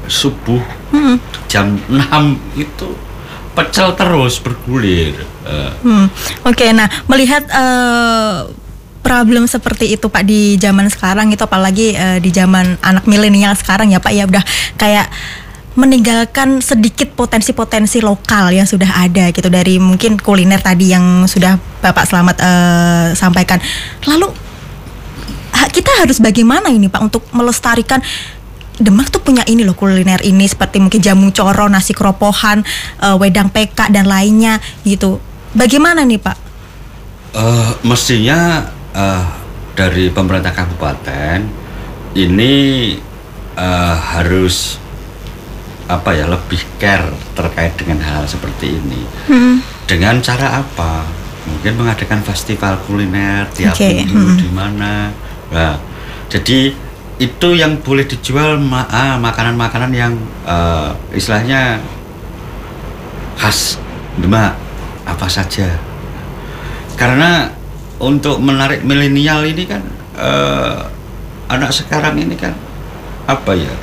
subuh 0.04 0.60
Hmm. 0.90 1.16
jam 1.46 1.74
6 1.88 1.98
itu 2.54 2.88
pecel 3.50 3.94
terus 3.94 4.38
bergulir. 4.38 5.14
Eh, 5.42 5.72
Hmm. 5.82 6.06
Oke, 6.44 6.70
nah 6.70 6.86
melihat 7.06 7.42
eh, 7.46 8.50
problem 9.00 9.44
seperti 9.44 9.94
itu 9.94 10.06
Pak 10.06 10.22
di 10.22 10.54
zaman 10.56 10.86
sekarang 10.86 11.28
itu 11.28 11.40
apalagi 11.40 11.92
eh, 11.92 12.18
di 12.18 12.30
zaman 12.30 12.78
anak 12.80 13.04
milenial 13.04 13.54
sekarang 13.54 13.90
ya 13.90 13.98
Pak 13.98 14.12
ya 14.12 14.24
udah 14.24 14.44
kayak 14.74 15.06
meninggalkan 15.74 16.62
sedikit 16.62 17.10
potensi-potensi 17.18 17.98
lokal 17.98 18.54
yang 18.54 18.66
sudah 18.66 19.02
ada 19.02 19.34
gitu 19.34 19.50
dari 19.50 19.82
mungkin 19.82 20.14
kuliner 20.18 20.62
tadi 20.62 20.94
yang 20.94 21.26
sudah 21.26 21.58
Bapak 21.82 22.06
Selamat 22.06 22.36
eh, 22.38 23.06
sampaikan. 23.18 23.58
Lalu 24.06 24.30
kita 25.74 25.90
harus 25.98 26.22
bagaimana 26.22 26.70
ini 26.70 26.86
Pak 26.86 27.02
untuk 27.02 27.26
melestarikan 27.34 27.98
Demak 28.74 29.06
tuh 29.06 29.22
punya 29.22 29.46
ini 29.46 29.62
loh 29.62 29.78
kuliner 29.78 30.18
ini 30.26 30.50
seperti 30.50 30.82
mungkin 30.82 30.98
jamu 30.98 31.30
coro, 31.30 31.70
nasi 31.70 31.94
keropohan, 31.94 32.66
eh, 32.98 33.16
wedang 33.22 33.46
PK 33.46 33.94
dan 33.94 34.10
lainnya 34.10 34.58
gitu. 34.82 35.22
Bagaimana 35.54 36.02
nih 36.02 36.18
Pak? 36.18 36.36
Eh, 37.38 37.70
mestinya 37.86 38.66
eh, 38.90 39.24
dari 39.78 40.10
pemerintah 40.10 40.50
kabupaten 40.50 41.38
ini 42.18 42.54
eh, 43.54 43.96
harus 44.14 44.82
apa 45.84 46.16
ya 46.16 46.24
lebih 46.24 46.60
care 46.80 47.12
terkait 47.36 47.76
dengan 47.76 48.00
hal 48.00 48.24
seperti 48.24 48.80
ini. 48.80 49.02
Hmm. 49.28 49.60
Dengan 49.84 50.16
cara 50.24 50.64
apa? 50.64 51.04
Mungkin 51.44 51.76
mengadakan 51.76 52.24
festival 52.24 52.80
kuliner 52.88 53.44
tiap 53.52 53.76
Oke, 53.76 54.00
minggu 54.00 54.16
hmm. 54.16 54.38
di 54.40 54.48
mana. 54.48 55.12
Nah, 55.52 55.76
jadi 56.32 56.72
itu 57.20 57.48
yang 57.54 57.78
boleh 57.84 58.08
dijual 58.08 58.56
ma- 58.58 58.88
ah, 58.88 59.20
makanan-makanan 59.20 59.92
yang 59.92 60.12
eh, 60.48 60.90
istilahnya 61.14 61.78
khas 63.36 63.78
Demak 64.14 64.54
apa 65.04 65.26
saja. 65.26 65.68
Karena 66.94 67.50
untuk 67.98 68.38
menarik 68.38 68.86
milenial 68.86 69.44
ini 69.44 69.68
kan 69.68 69.82
eh, 70.16 70.80
anak 71.52 71.70
sekarang 71.76 72.16
ini 72.16 72.34
kan 72.40 72.56
apa 73.28 73.52
ya? 73.52 73.74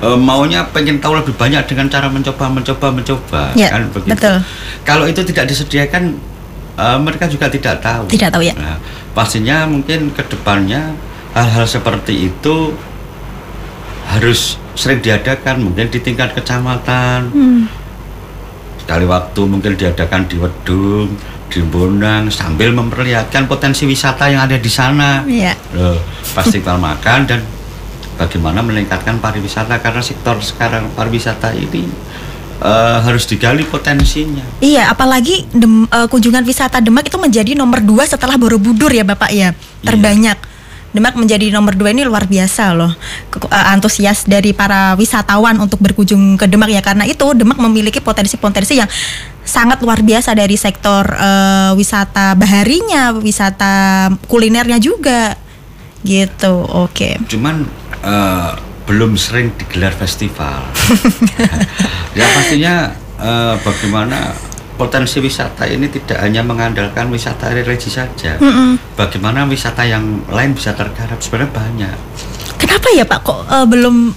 Eh, 0.00 0.18
maunya 0.18 0.62
pengen 0.68 0.98
tahu 0.98 1.14
lebih 1.14 1.34
banyak 1.34 1.62
dengan 1.64 1.86
cara 1.86 2.06
mencoba 2.06 2.44
mencoba 2.48 2.86
mencoba 2.90 3.42
Ya, 3.52 3.70
kan 3.70 3.86
begitu. 3.88 4.14
betul. 4.14 4.36
Kalau 4.82 5.04
itu 5.04 5.20
tidak 5.24 5.44
disediakan 5.46 6.16
eh, 6.74 6.98
mereka 6.98 7.26
juga 7.26 7.46
tidak 7.46 7.80
tahu. 7.80 8.06
Tidak 8.06 8.30
tahu, 8.30 8.42
ya. 8.42 8.54
Nah, 8.54 8.78
pastinya 9.10 9.64
mungkin 9.64 10.10
ke 10.10 10.22
depannya 10.24 10.94
hal-hal 11.32 11.64
seperti 11.64 12.28
itu 12.28 12.72
harus 14.08 14.56
sering 14.72 14.98
diadakan 14.98 15.60
mungkin 15.60 15.86
di 15.86 15.98
tingkat 15.98 16.32
kecamatan 16.32 17.28
Hmm. 17.28 17.62
sekali 18.78 19.04
waktu 19.04 19.40
mungkin 19.44 19.74
diadakan 19.74 20.24
di 20.24 20.38
Wedung 20.38 21.12
di 21.48 21.60
Bonang 21.62 22.28
sambil 22.28 22.72
memperlihatkan 22.72 23.44
potensi 23.44 23.84
wisata 23.84 24.28
yang 24.28 24.44
ada 24.44 24.56
di 24.56 24.70
sana 24.70 25.24
Iya. 25.24 25.52
Loh, 25.74 25.98
festival 26.22 26.80
makan 26.88 27.20
dan 27.26 27.40
bagaimana 28.18 28.60
meningkatkan 28.60 29.22
pariwisata 29.22 29.78
karena 29.78 30.02
sektor 30.02 30.36
sekarang 30.42 30.90
pariwisata 30.92 31.54
ini 31.54 31.86
uh, 32.62 32.98
harus 33.06 33.24
digali 33.24 33.62
potensinya. 33.64 34.42
Iya, 34.58 34.90
apalagi 34.90 35.46
dem, 35.54 35.86
uh, 35.88 36.10
kunjungan 36.10 36.42
wisata 36.42 36.82
Demak 36.82 37.06
itu 37.06 37.16
menjadi 37.16 37.54
nomor 37.54 37.80
dua 37.80 38.04
setelah 38.04 38.34
Borobudur 38.34 38.90
ya 38.90 39.06
Bapak 39.06 39.30
ya, 39.30 39.54
terbanyak. 39.86 40.38
Iya. 40.38 40.56
Demak 40.88 41.20
menjadi 41.20 41.52
nomor 41.52 41.76
dua 41.76 41.92
ini 41.92 42.00
luar 42.00 42.24
biasa 42.24 42.72
loh 42.72 42.88
uh, 42.88 43.66
antusias 43.76 44.24
dari 44.24 44.56
para 44.56 44.96
wisatawan 44.96 45.60
untuk 45.60 45.84
berkunjung 45.84 46.40
ke 46.40 46.48
Demak 46.48 46.72
ya 46.72 46.80
karena 46.80 47.04
itu 47.04 47.28
Demak 47.36 47.60
memiliki 47.60 48.00
potensi-potensi 48.00 48.80
yang 48.80 48.88
sangat 49.44 49.84
luar 49.84 50.00
biasa 50.00 50.32
dari 50.32 50.56
sektor 50.56 51.04
uh, 51.12 51.76
wisata 51.76 52.32
baharinya, 52.36 53.12
wisata 53.20 54.08
kulinernya 54.32 54.80
juga 54.80 55.36
gitu. 56.08 56.64
Oke. 56.64 57.20
Okay. 57.20 57.36
Cuman 57.36 57.68
uh, 58.02 58.52
belum 58.88 59.20
sering 59.20 59.52
digelar 59.60 59.92
festival. 59.92 60.64
ya 62.18 62.24
pastinya 62.32 62.88
uh, 63.20 63.54
bagaimana 63.60 64.32
potensi 64.78 65.18
wisata 65.18 65.66
ini 65.66 65.90
tidak 65.90 66.22
hanya 66.22 66.40
mengandalkan 66.40 67.10
wisata 67.12 67.50
religi 67.52 67.90
saja. 67.90 68.38
Mm 68.38 68.48
-mm. 68.48 68.70
Bagaimana 68.94 69.44
wisata 69.44 69.84
yang 69.84 70.24
lain 70.30 70.54
bisa 70.54 70.72
tergarap 70.72 71.18
sebenarnya 71.20 71.52
banyak. 71.52 71.96
Kenapa 72.56 72.86
ya 72.94 73.04
Pak 73.04 73.20
kok 73.26 73.40
uh, 73.44 73.66
belum 73.66 74.14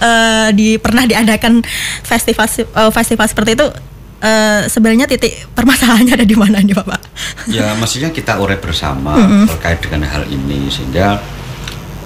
uh, 0.00 0.48
di 0.54 0.78
pernah 0.78 1.04
diadakan 1.04 1.60
festival 2.06 2.46
uh, 2.78 2.90
festival 2.94 3.26
seperti 3.26 3.58
itu? 3.58 3.68
Uh, 4.18 4.66
sebenarnya 4.66 5.06
titik 5.06 5.30
permasalahannya 5.54 6.18
ada 6.18 6.26
di 6.26 6.34
mana 6.34 6.58
nih 6.58 6.74
Bapak? 6.74 6.98
Ya, 7.46 7.70
maksudnya 7.78 8.10
kita 8.10 8.34
urai 8.34 8.58
bersama 8.58 9.14
mm 9.14 9.26
-hmm. 9.26 9.44
terkait 9.46 9.78
dengan 9.78 10.10
hal 10.10 10.26
ini 10.26 10.66
sehingga 10.66 11.22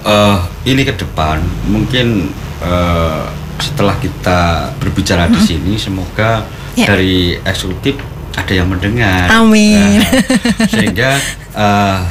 uh, 0.03 0.39
ini 0.67 0.83
ke 0.83 0.93
depan 0.95 1.41
mungkin 1.67 2.29
uh, 2.63 3.27
setelah 3.59 3.95
kita 3.99 4.71
berbicara 4.79 5.27
hmm. 5.27 5.33
di 5.35 5.39
sini 5.41 5.73
semoga 5.79 6.43
ya. 6.75 6.87
dari 6.87 7.37
eksekutif 7.41 7.95
ada 8.33 8.53
yang 8.53 8.65
mendengar. 8.65 9.29
Amin. 9.29 10.01
Nah, 10.01 10.09
sehingga 10.65 11.21
uh, 11.53 12.01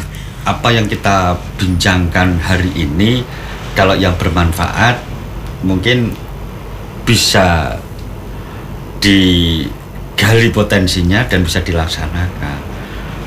apa 0.43 0.69
yang 0.75 0.87
kita 0.87 1.39
bincangkan 1.59 2.39
hari 2.39 2.71
ini 2.75 3.27
kalau 3.75 3.95
yang 3.99 4.15
bermanfaat 4.15 5.03
mungkin 5.67 6.15
bisa 7.03 7.79
digali 9.03 10.51
potensinya 10.55 11.27
dan 11.27 11.43
bisa 11.43 11.59
dilaksanakan. 11.63 12.71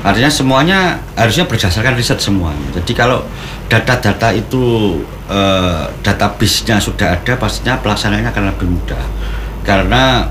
Artinya 0.06 0.30
semuanya 0.30 0.78
harusnya 1.18 1.44
berdasarkan 1.44 1.98
riset 1.98 2.22
semuanya. 2.22 2.68
Jadi 2.80 2.92
kalau 2.96 3.26
data-data 3.66 4.30
itu 4.30 4.96
uh, 5.26 5.90
database-nya 6.02 6.78
sudah 6.78 7.18
ada, 7.18 7.34
pastinya 7.34 7.78
pelaksanaannya 7.82 8.30
akan 8.30 8.44
lebih 8.54 8.68
mudah. 8.70 9.04
Karena 9.66 10.30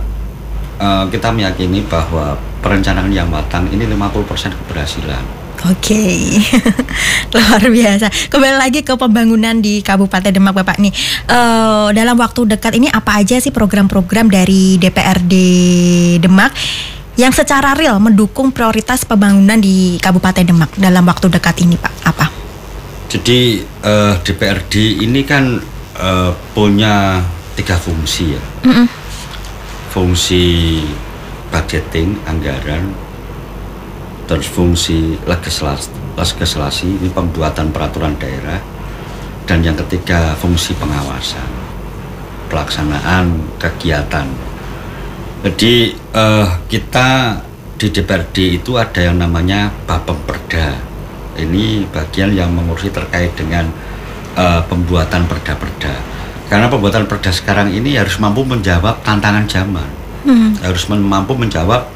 uh, 0.79 1.03
kita 1.11 1.35
meyakini 1.35 1.83
bahwa 1.83 2.39
perencanaan 2.63 3.11
yang 3.11 3.27
matang 3.27 3.67
ini 3.71 3.83
50% 3.85 4.55
keberhasilan. 4.65 5.23
Oke, 5.65 5.97
okay. 5.97 6.19
luar 7.33 7.63
biasa. 7.63 8.11
Kembali 8.29 8.55
lagi 8.59 8.85
ke 8.85 8.93
pembangunan 8.93 9.55
di 9.57 9.81
Kabupaten 9.81 10.29
Demak, 10.29 10.53
Bapak 10.53 10.77
nih. 10.77 10.93
Uh, 11.25 11.89
dalam 11.95 12.19
waktu 12.21 12.45
dekat 12.53 12.77
ini 12.77 12.91
apa 12.91 13.23
aja 13.23 13.39
sih 13.41 13.49
program-program 13.49 14.29
dari 14.29 14.77
DPRD 14.77 15.33
Demak 16.21 16.53
yang 17.15 17.31
secara 17.31 17.71
real 17.73 17.97
mendukung 18.03 18.51
prioritas 18.51 19.07
pembangunan 19.07 19.57
di 19.57 19.95
Kabupaten 20.03 20.43
Demak 20.43 20.75
dalam 20.75 21.07
waktu 21.07 21.33
dekat 21.33 21.55
ini, 21.63 21.79
Pak? 21.79 21.93
Apa? 22.13 22.34
Jadi 23.05 23.61
uh, 23.85 24.13
eh, 24.13 24.13
DPRD 24.25 25.05
ini 25.05 25.21
kan 25.23 25.61
uh, 25.99 26.31
punya 26.53 27.21
tiga 27.55 27.77
fungsi 27.77 28.35
ya. 28.35 28.43
Mm 28.65 28.73
-mm. 28.73 28.87
Fungsi 29.93 30.43
budgeting 31.53 32.19
anggaran, 32.27 32.91
terus 34.27 34.51
fungsi 34.51 35.15
legislasi, 35.23 35.87
legislasi 36.19 36.99
ini 36.99 37.07
pembuatan 37.07 37.71
peraturan 37.71 38.19
daerah, 38.19 38.59
dan 39.47 39.63
yang 39.63 39.79
ketiga 39.87 40.35
fungsi 40.35 40.75
pengawasan, 40.75 41.47
pelaksanaan 42.51 43.39
kegiatan 43.55 44.27
jadi 45.45 45.93
uh, 46.17 46.65
kita 46.65 47.37
di 47.77 47.93
DPRD 47.93 48.57
itu 48.57 48.81
ada 48.81 48.97
yang 48.97 49.21
namanya 49.21 49.69
Bapemperda. 49.85 50.94
Ini 51.35 51.83
bagian 51.91 52.31
yang 52.31 52.51
mengurusi 52.55 52.87
terkait 52.91 53.35
dengan 53.35 53.67
uh, 54.39 54.63
pembuatan 54.67 55.27
perda-perda. 55.27 55.93
Karena 56.47 56.69
pembuatan 56.69 57.09
perda 57.09 57.33
sekarang 57.33 57.73
ini 57.73 57.97
harus 57.97 58.21
mampu 58.21 58.45
menjawab 58.45 59.01
tantangan 59.01 59.43
zaman, 59.49 59.89
hmm. 60.29 60.61
harus 60.61 60.85
mampu 60.87 61.33
menjawab 61.33 61.89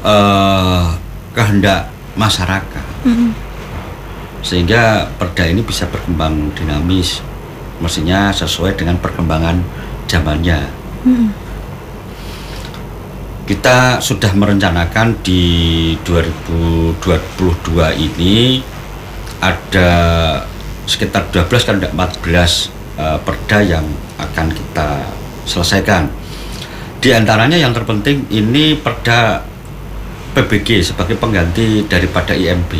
uh, 0.00 0.96
kehendak 1.36 1.92
masyarakat, 2.16 2.86
hmm. 3.04 3.36
sehingga 4.40 5.12
perda 5.20 5.44
ini 5.52 5.60
bisa 5.60 5.84
berkembang 5.92 6.48
dinamis, 6.56 7.20
mestinya 7.76 8.32
sesuai 8.32 8.72
dengan 8.72 8.96
perkembangan 8.96 9.60
zamannya. 10.08 10.64
Hmm 11.04 11.43
kita 13.44 14.00
sudah 14.00 14.32
merencanakan 14.32 15.20
di 15.20 15.92
2022 16.00 16.96
ini 18.00 18.64
ada 19.44 19.90
sekitar 20.88 21.28
12 21.28 21.68
kan 21.68 21.76
14 21.76 21.92
uh, 22.96 23.20
perda 23.20 23.58
yang 23.60 23.84
akan 24.16 24.48
kita 24.48 24.88
selesaikan. 25.44 26.08
Di 27.04 27.12
antaranya 27.12 27.60
yang 27.60 27.76
terpenting 27.76 28.24
ini 28.32 28.80
perda 28.80 29.44
PBG 30.32 30.80
sebagai 30.80 31.20
pengganti 31.20 31.84
daripada 31.84 32.32
IMB. 32.32 32.72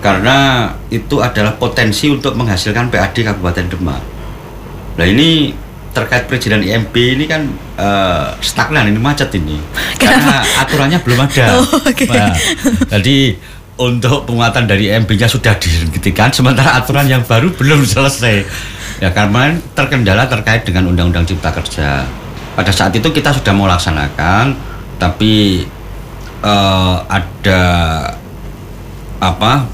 Karena 0.00 0.70
itu 0.88 1.20
adalah 1.20 1.60
potensi 1.60 2.08
untuk 2.08 2.32
menghasilkan 2.40 2.88
PAD 2.88 3.20
Kabupaten 3.20 3.68
Demak. 3.68 4.00
Nah 4.96 5.04
ini 5.04 5.52
terkait 5.92 6.24
perizinan 6.24 6.64
IMB 6.64 6.94
ini 6.96 7.28
kan 7.28 7.65
uh, 7.76 8.32
stagnan 8.40 8.88
ini 8.90 9.00
macet 9.00 9.30
ini 9.36 9.56
Kenapa? 10.00 10.02
karena 10.02 10.36
aturannya 10.64 10.98
belum 11.00 11.18
ada. 11.24 11.46
Oh, 11.60 11.80
okay. 11.84 12.08
nah, 12.08 12.32
jadi 12.96 13.36
untuk 13.76 14.24
penguatan 14.24 14.64
dari 14.64 14.88
IMB-nya 14.88 15.28
sudah 15.28 15.52
dihentikan 15.60 16.32
sementara 16.32 16.80
aturan 16.80 17.04
yang 17.04 17.22
baru 17.24 17.52
belum 17.52 17.84
selesai. 17.84 18.44
Ya 18.96 19.12
karena 19.12 19.52
terkendala 19.76 20.24
terkait 20.24 20.64
dengan 20.64 20.88
Undang-Undang 20.88 21.28
Cipta 21.28 21.52
Kerja. 21.52 22.08
Pada 22.56 22.72
saat 22.72 22.96
itu 22.96 23.04
kita 23.12 23.36
sudah 23.36 23.52
mau 23.52 23.68
laksanakan 23.68 24.56
tapi 24.96 25.60
uh, 26.40 27.04
ada 27.04 27.62
apa 29.20 29.68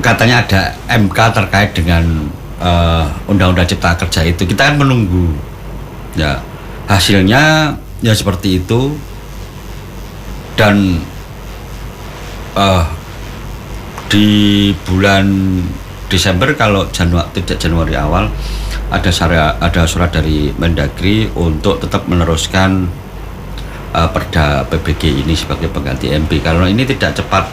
katanya 0.00 0.40
ada 0.44 0.60
MK 0.88 1.18
terkait 1.36 1.70
dengan 1.76 2.32
uh, 2.58 3.06
undang-undang 3.30 3.66
cipta 3.66 3.94
kerja 3.98 4.26
itu. 4.26 4.44
Kita 4.44 4.72
kan 4.72 4.76
menunggu. 4.78 5.32
Ya 6.14 6.42
hasilnya 6.90 7.74
ya 8.02 8.12
seperti 8.14 8.62
itu. 8.62 8.94
Dan 10.58 10.98
uh, 12.58 12.84
di 14.08 14.72
bulan 14.88 15.26
Desember 16.08 16.56
kalau 16.56 16.88
Januari 16.88 17.28
tidak 17.44 17.60
Januari 17.60 17.94
awal 17.94 18.32
ada 18.88 19.10
surat 19.12 19.60
ada 19.60 19.84
surat 19.84 20.08
dari 20.08 20.48
Mendagri 20.56 21.28
untuk 21.36 21.76
tetap 21.84 22.08
meneruskan 22.08 22.88
uh, 23.92 24.08
Perda 24.08 24.64
PBG 24.64 25.24
ini 25.24 25.36
sebagai 25.36 25.68
pengganti 25.68 26.08
MP 26.08 26.40
kalau 26.40 26.64
ini 26.64 26.88
tidak 26.88 27.20
cepat 27.20 27.44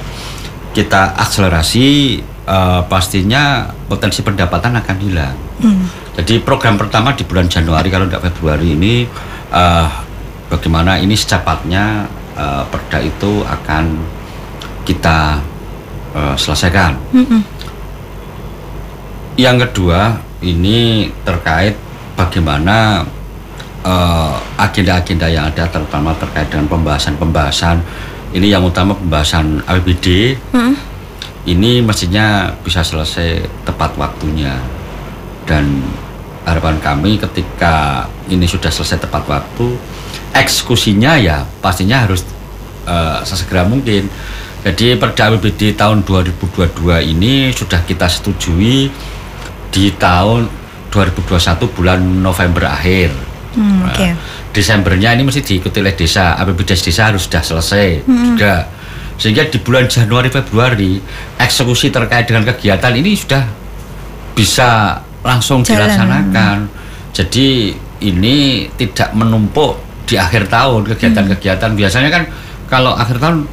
kita 0.72 1.20
akselerasi 1.20 2.20
uh, 2.46 2.82
pastinya 2.88 3.70
potensi 3.90 4.22
pendapatan 4.22 4.78
akan 4.80 4.98
hilang. 5.02 5.36
Hmm. 5.62 5.86
Jadi 6.16 6.40
program 6.42 6.80
pertama 6.80 7.12
di 7.12 7.28
bulan 7.28 7.52
Januari 7.52 7.92
kalau 7.92 8.08
tidak 8.08 8.32
Februari 8.32 8.74
ini 8.78 9.04
uh, 9.52 9.88
bagaimana 10.48 11.02
ini 11.02 11.14
secepatnya 11.18 12.08
uh, 12.38 12.64
perda 12.70 13.04
itu 13.04 13.44
akan 13.44 13.84
kita 14.88 15.42
uh, 16.16 16.36
selesaikan. 16.38 16.96
Hmm. 17.12 17.42
Yang 19.36 19.68
kedua 19.70 20.16
ini 20.46 21.12
terkait 21.28 21.76
bagaimana 22.16 23.04
agenda-agenda 24.58 25.30
uh, 25.30 25.34
yang 25.34 25.46
ada 25.46 25.70
terutama 25.70 26.10
terkait 26.18 26.50
dengan 26.50 26.66
pembahasan-pembahasan 26.72 27.78
ini 28.34 28.50
yang 28.50 28.66
utama 28.66 28.98
pembahasan 28.98 29.62
APBD. 29.68 30.40
Hmm 30.56 30.95
ini 31.46 31.82
mestinya 31.82 32.50
bisa 32.62 32.82
selesai 32.82 33.46
tepat 33.66 33.94
waktunya 33.98 34.58
dan 35.46 35.82
harapan 36.46 36.78
kami 36.82 37.18
ketika 37.22 38.06
ini 38.30 38.46
sudah 38.50 38.70
selesai 38.70 39.06
tepat 39.06 39.26
waktu 39.30 39.78
eksekusinya 40.34 41.18
ya 41.22 41.46
pastinya 41.62 42.06
harus 42.06 42.26
uh, 42.90 43.22
sesegera 43.22 43.66
mungkin 43.66 44.10
jadi 44.66 44.98
perda 44.98 45.30
APBD 45.30 45.78
tahun 45.78 46.02
2022 46.02 47.14
ini 47.14 47.54
sudah 47.54 47.86
kita 47.86 48.10
setujui 48.10 48.90
di 49.70 49.86
tahun 49.94 50.50
2021 50.90 51.76
bulan 51.76 52.02
November 52.02 52.74
akhir. 52.74 53.14
Hmm, 53.54 53.86
oke. 53.86 54.08
Nah, 54.10 54.18
Desembernya 54.56 55.14
ini 55.14 55.28
mesti 55.28 55.44
diikuti 55.44 55.84
oleh 55.84 55.94
desa. 55.94 56.34
APBDes 56.40 56.82
desa 56.82 57.14
harus 57.14 57.30
sudah 57.30 57.44
selesai 57.46 58.08
juga. 58.08 58.66
Sehingga 59.16 59.48
di 59.48 59.58
bulan 59.64 59.88
Januari 59.88 60.28
Februari 60.28 61.00
eksekusi 61.40 61.90
terkait 61.92 62.28
dengan 62.28 62.44
kegiatan 62.52 62.92
ini 62.92 63.12
sudah 63.16 63.44
bisa 64.36 65.00
langsung 65.24 65.64
Jalan. 65.64 65.88
dilaksanakan. 65.88 66.58
Jadi 67.16 67.72
ini 68.04 68.68
tidak 68.76 69.16
menumpuk 69.16 69.80
di 70.04 70.20
akhir 70.20 70.52
tahun 70.52 70.84
kegiatan-kegiatan. 70.84 71.72
Biasanya 71.74 72.10
kan 72.12 72.24
kalau 72.68 72.92
akhir 72.92 73.18
tahun 73.24 73.48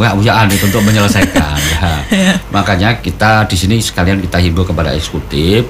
wah 0.00 0.16
uyaan 0.16 0.48
itu 0.48 0.64
untuk 0.64 0.80
menyelesaikan 0.80 1.60
ya. 1.76 2.40
Makanya 2.48 3.04
kita 3.04 3.44
di 3.44 3.56
sini 3.60 3.76
sekalian 3.84 4.24
kita 4.24 4.40
himbau 4.40 4.64
kepada 4.64 4.96
eksekutif 4.96 5.68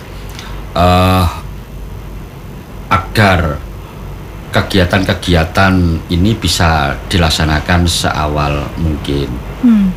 eh 0.71 1.27
agar 2.91 3.59
kegiatan-kegiatan 4.51 5.75
ini 6.11 6.31
bisa 6.35 6.99
dilaksanakan 7.07 7.87
seawal 7.87 8.67
mungkin. 8.79 9.31
Hmm. 9.63 9.95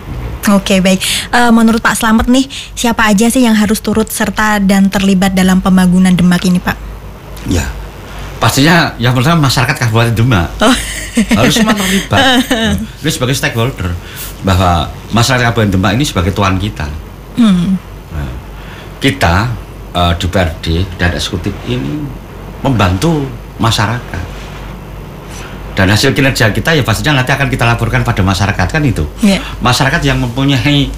Oke 0.51 0.83
baik. 0.83 0.99
Eh, 1.31 1.51
menurut 1.55 1.79
Pak 1.79 1.95
Slamet 1.95 2.27
nih, 2.27 2.45
siapa 2.75 3.07
aja 3.07 3.31
sih 3.31 3.47
yang 3.47 3.55
harus 3.55 3.79
turut 3.79 4.11
serta 4.11 4.59
dan 4.59 4.91
terlibat 4.91 5.31
dalam 5.31 5.63
pembangunan 5.63 6.11
Demak 6.11 6.43
ini, 6.43 6.59
Pak? 6.59 6.75
Ya, 7.47 7.63
pastinya 8.43 8.91
yang 8.99 9.15
pertama 9.15 9.47
masyarakat 9.47 9.75
Kabupaten 9.87 10.15
Demak 10.15 10.51
Oh. 10.59 10.75
harus 11.39 11.53
semua 11.55 11.77
terlibat. 11.77 12.43
Ini 13.05 13.09
sebagai 13.13 13.37
stakeholder 13.37 13.93
bahwa 14.43 14.91
masyarakat 15.15 15.47
Kabupaten 15.53 15.71
Demak 15.71 15.91
ini 15.95 16.03
sebagai 16.03 16.35
tuan 16.35 16.59
kita. 16.59 16.89
Hmm. 17.39 17.79
Nah, 18.11 18.31
kita 18.99 19.47
eh, 19.95 20.13
di 20.19 20.25
PRD 20.27 20.65
dan 20.99 21.15
eksekutif 21.15 21.53
ini 21.69 22.03
membantu 22.65 23.23
masyarakat. 23.61 24.32
Dan 25.73 25.89
hasil 25.89 26.13
kinerja 26.13 26.53
kita 26.53 26.77
ya 26.77 26.85
pastinya 26.85 27.21
nanti 27.21 27.33
akan 27.33 27.49
kita 27.49 27.65
laporkan 27.65 28.05
pada 28.05 28.21
masyarakat 28.21 28.67
kan 28.69 28.83
itu. 28.85 29.05
Iya. 29.25 29.41
Masyarakat 29.59 30.01
yang 30.05 30.21
mempunyai 30.21 30.89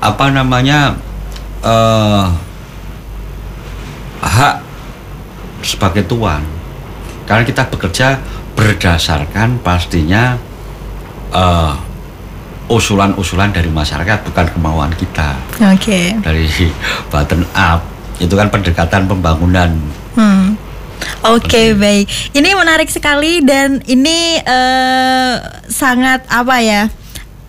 apa 0.00 0.24
namanya 0.32 0.96
eh 1.60 2.26
hak 4.22 4.54
sebagai 5.66 6.06
tuan. 6.06 6.42
Karena 7.26 7.42
kita 7.46 7.66
bekerja 7.70 8.18
berdasarkan 8.54 9.62
pastinya 9.62 10.38
eh, 11.34 11.74
usulan-usulan 12.70 13.50
dari 13.50 13.66
masyarakat 13.66 14.22
bukan 14.30 14.46
kemauan 14.54 14.94
kita 14.94 15.34
Oke. 15.74 16.14
dari 16.22 16.46
button 17.10 17.42
up 17.50 17.82
itu 18.22 18.30
kan 18.30 18.46
pendekatan 18.46 19.10
pembangunan 19.10 19.74
Hmm. 20.10 20.58
Oke 21.20 21.76
baik, 21.76 22.08
ini 22.32 22.56
menarik 22.56 22.88
sekali 22.88 23.44
dan 23.44 23.84
ini 23.84 24.40
eh, 24.40 25.34
sangat 25.68 26.24
apa 26.32 26.56
ya? 26.64 26.88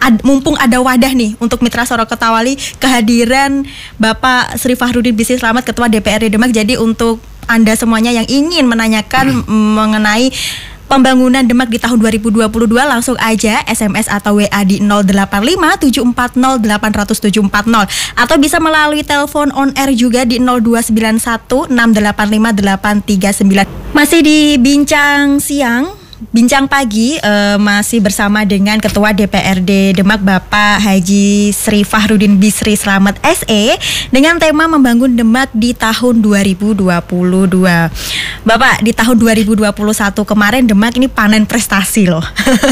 Ad- 0.02 0.26
mumpung 0.26 0.58
ada 0.58 0.82
wadah 0.82 1.14
nih 1.14 1.38
untuk 1.38 1.62
Mitra 1.62 1.86
Soro 1.86 2.10
Ketawali 2.10 2.58
kehadiran 2.82 3.62
Bapak 4.02 4.58
Sri 4.58 4.74
Fahrudin 4.74 5.14
Bisnis 5.14 5.46
Selamat 5.46 5.62
Ketua 5.62 5.86
DPRD 5.88 6.34
Demak. 6.34 6.50
Jadi 6.50 6.74
untuk 6.76 7.22
anda 7.46 7.78
semuanya 7.78 8.10
yang 8.10 8.26
ingin 8.26 8.66
menanyakan 8.66 9.46
mengenai 9.78 10.34
pembangunan 10.91 11.47
Demak 11.47 11.71
di 11.71 11.80
tahun 11.80 12.04
2022 12.04 12.51
langsung 12.67 13.15
aja 13.23 13.63
SMS 13.63 14.12
atau 14.12 14.43
WA 14.43 14.62
di 14.67 14.84
085 14.84 15.88
740 15.88 16.67
80740 16.67 18.19
atau 18.19 18.36
bisa 18.36 18.60
melalui 18.60 18.99
telepon 19.08 19.56
on 19.56 19.71
air 19.80 19.95
juga 19.95 20.27
di 20.27 20.43
0291 20.43 21.71
685 21.71 22.60
839. 22.60 23.95
Masih 23.95 24.19
di 24.19 24.60
bincang 24.60 25.39
siang 25.39 26.01
Bincang 26.30 26.70
pagi 26.70 27.18
eh, 27.18 27.58
masih 27.58 27.98
bersama 27.98 28.46
dengan 28.46 28.78
Ketua 28.78 29.10
DPRD 29.10 29.98
Demak 29.98 30.22
Bapak 30.22 30.78
Haji 30.78 31.50
Sri 31.50 31.82
Fahrudin 31.82 32.38
Bisri 32.38 32.78
Slamet 32.78 33.18
SE 33.26 33.64
dengan 34.14 34.38
tema 34.38 34.70
membangun 34.70 35.18
Demak 35.18 35.50
di 35.50 35.74
tahun 35.74 36.22
2022. 36.22 36.78
Bapak 38.46 38.76
di 38.86 38.94
tahun 38.94 39.18
2021 39.18 39.66
kemarin 40.22 40.70
Demak 40.70 40.94
ini 41.02 41.10
panen 41.10 41.50
prestasi 41.50 42.06
loh. 42.06 42.22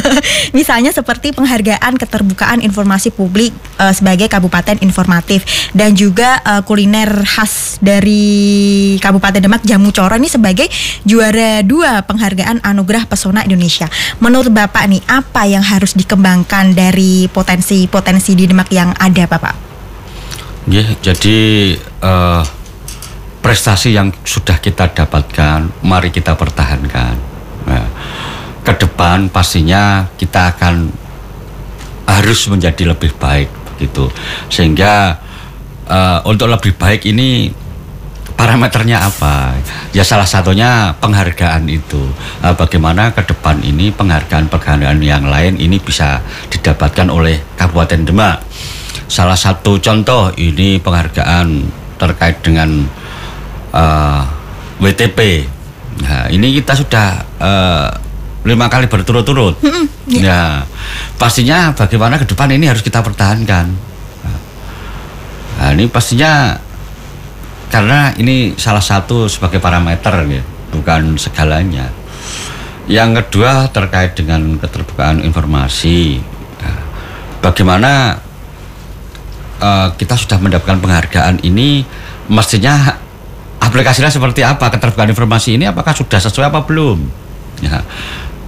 Misalnya 0.57 0.93
seperti 0.93 1.33
penghargaan 1.33 1.97
keterbukaan 1.97 2.61
informasi 2.61 3.09
publik 3.09 3.49
eh, 3.81 3.93
sebagai 3.97 4.29
kabupaten 4.29 4.77
informatif 4.85 5.41
dan 5.73 5.97
juga 5.97 6.37
eh, 6.45 6.61
kuliner 6.61 7.25
khas 7.25 7.81
dari 7.81 8.93
Kabupaten 9.01 9.41
Demak 9.41 9.65
Jamu 9.65 9.89
Coro 9.89 10.13
ini 10.21 10.29
sebagai 10.29 10.69
juara 11.01 11.65
dua 11.65 12.05
penghargaan 12.05 12.61
anugerah 12.61 13.09
pesona 13.09 13.38
Indonesia. 13.45 13.87
Menurut 14.19 14.51
Bapak 14.51 14.89
nih 14.89 15.03
apa 15.07 15.45
yang 15.45 15.61
harus 15.61 15.93
dikembangkan 15.93 16.73
dari 16.73 17.29
potensi-potensi 17.29 18.35
di 18.35 18.49
Demak 18.49 18.71
yang 18.73 18.91
ada 18.97 19.23
Bapak? 19.29 19.55
Ya, 20.69 20.85
jadi 21.01 21.37
eh, 21.79 22.43
prestasi 23.39 23.95
yang 23.95 24.11
sudah 24.21 24.59
kita 24.59 24.91
dapatkan, 24.91 25.81
mari 25.81 26.13
kita 26.13 26.35
pertahankan. 26.35 27.15
Nah, 27.65 27.87
ke 28.61 28.73
pastinya 29.33 30.05
kita 30.13 30.53
akan 30.53 30.93
harus 32.05 32.39
menjadi 32.51 32.93
lebih 32.93 33.17
baik 33.17 33.49
begitu, 33.73 34.11
sehingga 34.51 35.17
eh, 35.89 36.19
untuk 36.29 36.51
lebih 36.51 36.77
baik 36.77 37.07
ini 37.09 37.49
parameternya 38.39 39.03
apa? 39.03 39.51
Ya 39.91 40.07
salah 40.07 40.23
satunya 40.23 40.95
penghargaan 41.03 41.67
itu. 41.67 41.99
Eh, 42.39 42.55
bagaimana 42.55 43.11
ke 43.11 43.27
depan 43.27 43.59
ini 43.59 43.91
penghargaan-penghargaan 43.91 45.03
yang 45.03 45.27
lain 45.27 45.59
ini 45.59 45.75
bisa 45.75 46.23
didapatkan 46.47 47.11
oleh 47.11 47.43
Kabupaten 47.59 48.07
Demak. 48.07 48.39
Salah 49.11 49.35
satu 49.35 49.83
contoh 49.83 50.31
ini 50.39 50.79
penghargaan 50.79 51.67
terkait 51.99 52.39
dengan 52.39 52.87
eh, 53.75 54.21
WTP. 54.79 55.43
Nah, 55.99 56.31
ini 56.31 56.55
kita 56.63 56.79
sudah 56.79 57.07
eh, 57.43 57.89
lima 58.47 58.71
kali 58.71 58.87
berturut-turut. 58.87 59.59
Ya, 60.09 60.63
pastinya 61.19 61.75
bagaimana 61.75 62.15
ke 62.15 62.25
depan 62.25 62.49
ini 62.55 62.71
harus 62.71 62.79
kita 62.79 63.03
pertahankan. 63.03 63.67
Nah, 65.59 65.75
ini 65.75 65.91
pastinya 65.91 66.55
karena 67.69 68.13
ini 68.17 68.57
salah 68.57 68.81
satu 68.81 69.29
sebagai 69.29 69.61
parameter 69.61 70.25
ya, 70.25 70.43
bukan 70.73 71.15
segalanya. 71.21 71.89
Yang 72.89 73.21
kedua 73.21 73.69
terkait 73.69 74.17
dengan 74.17 74.57
keterbukaan 74.57 75.21
informasi. 75.21 76.17
Nah, 76.65 76.81
bagaimana 77.45 78.17
eh, 79.61 79.87
kita 79.93 80.17
sudah 80.17 80.41
mendapatkan 80.41 80.81
penghargaan 80.81 81.45
ini 81.45 81.85
mestinya 82.29 82.97
aplikasinya 83.61 84.09
seperti 84.09 84.41
apa 84.41 84.73
keterbukaan 84.73 85.13
informasi 85.13 85.61
ini 85.61 85.69
apakah 85.69 85.93
sudah 85.93 86.17
sesuai 86.17 86.49
apa 86.49 86.65
belum 86.65 86.97
ya 87.61 87.85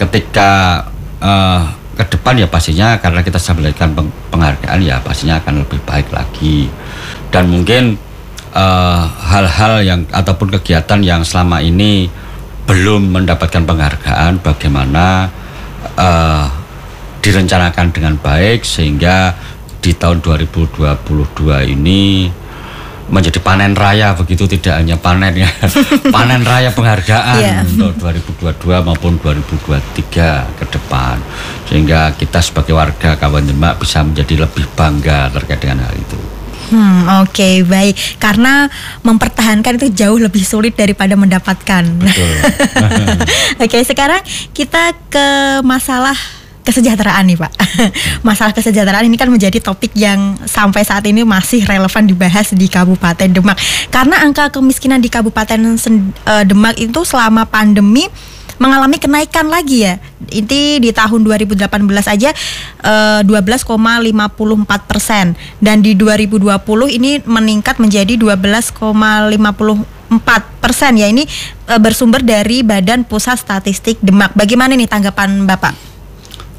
ketika 0.01 0.81
eh, 1.21 1.62
ke 2.01 2.17
depan 2.17 2.39
ya 2.41 2.47
pastinya 2.49 2.97
karena 2.97 3.21
kita 3.21 3.38
sudah 3.38 3.62
mendapatkan 3.62 3.91
peng- 3.93 4.15
penghargaan 4.34 4.79
ya 4.81 4.97
pastinya 5.03 5.38
akan 5.43 5.62
lebih 5.62 5.77
baik 5.86 6.10
lagi 6.10 6.71
dan 7.29 7.51
mungkin 7.51 7.99
eh, 8.52 9.04
hal-hal 9.32 9.74
yang 9.82 10.02
ataupun 10.12 10.52
kegiatan 10.60 11.00
yang 11.02 11.22
selama 11.24 11.60
ini 11.60 12.08
belum 12.68 13.12
mendapatkan 13.12 13.64
penghargaan 13.64 14.40
bagaimana 14.40 15.28
eh, 15.98 16.46
direncanakan 17.22 17.94
dengan 17.94 18.18
baik 18.18 18.66
sehingga 18.66 19.36
di 19.82 19.94
tahun 19.94 20.22
2022 20.22 20.98
ini 21.74 22.30
menjadi 23.12 23.44
panen 23.44 23.76
raya 23.76 24.16
begitu 24.16 24.48
tidak 24.48 24.80
hanya 24.80 24.96
panen 24.96 25.36
ya 25.36 25.50
panen 26.16 26.48
raya 26.48 26.72
penghargaan 26.72 27.44
Iya. 27.44 27.60
untuk 27.68 28.00
2022 28.00 28.88
maupun 28.88 29.20
2023 29.20 30.56
ke 30.56 30.66
depan 30.72 31.20
sehingga 31.68 32.16
kita 32.16 32.40
sebagai 32.40 32.72
warga 32.72 33.20
Kabupaten 33.20 33.52
Demak 33.52 33.84
bisa 33.84 34.00
menjadi 34.00 34.48
lebih 34.48 34.64
bangga 34.80 35.28
terkait 35.28 35.60
dengan 35.60 35.84
hal 35.84 35.96
itu. 36.00 36.40
Hmm, 36.71 37.27
oke 37.27 37.67
baik. 37.67 37.95
Karena 38.17 38.71
mempertahankan 39.03 39.75
itu 39.77 39.91
jauh 39.91 40.17
lebih 40.17 40.41
sulit 40.41 40.73
daripada 40.73 41.19
mendapatkan. 41.19 41.84
Betul. 41.84 42.31
oke, 43.63 43.77
sekarang 43.84 44.23
kita 44.55 44.95
ke 45.12 45.27
masalah 45.67 46.15
kesejahteraan 46.62 47.25
nih 47.27 47.38
Pak. 47.38 47.51
masalah 48.27 48.53
kesejahteraan 48.55 49.05
ini 49.05 49.17
kan 49.19 49.27
menjadi 49.27 49.57
topik 49.60 49.91
yang 49.97 50.38
sampai 50.45 50.86
saat 50.86 51.03
ini 51.10 51.25
masih 51.25 51.65
relevan 51.65 52.07
dibahas 52.07 52.53
di 52.55 52.71
Kabupaten 52.71 53.27
Demak. 53.27 53.57
Karena 53.91 54.23
angka 54.23 54.53
kemiskinan 54.53 55.03
di 55.03 55.12
Kabupaten 55.12 55.60
eh, 55.75 56.43
Demak 56.47 56.79
itu 56.79 57.01
selama 57.03 57.49
pandemi 57.49 58.07
mengalami 58.62 59.02
kenaikan 59.02 59.50
lagi 59.50 59.89
ya. 59.89 59.97
Ini 60.30 60.78
di 60.78 60.93
tahun 60.93 61.26
2018 61.26 61.65
aja 62.06 62.30
eh, 62.86 63.21
12,54 63.26 63.65
persen 64.86 65.34
dan 65.58 65.82
di 65.82 65.97
2020 65.97 66.45
ini 66.93 67.17
meningkat 67.26 67.82
menjadi 67.82 68.13
12,54 68.21 70.62
persen 70.62 70.91
ya. 71.02 71.10
Ini 71.10 71.26
eh, 71.74 71.82
bersumber 71.82 72.21
dari 72.21 72.62
Badan 72.62 73.10
Pusat 73.10 73.41
Statistik 73.41 73.97
Demak. 74.06 74.38
Bagaimana 74.38 74.78
nih 74.78 74.86
tanggapan 74.86 75.50
Bapak? 75.50 75.74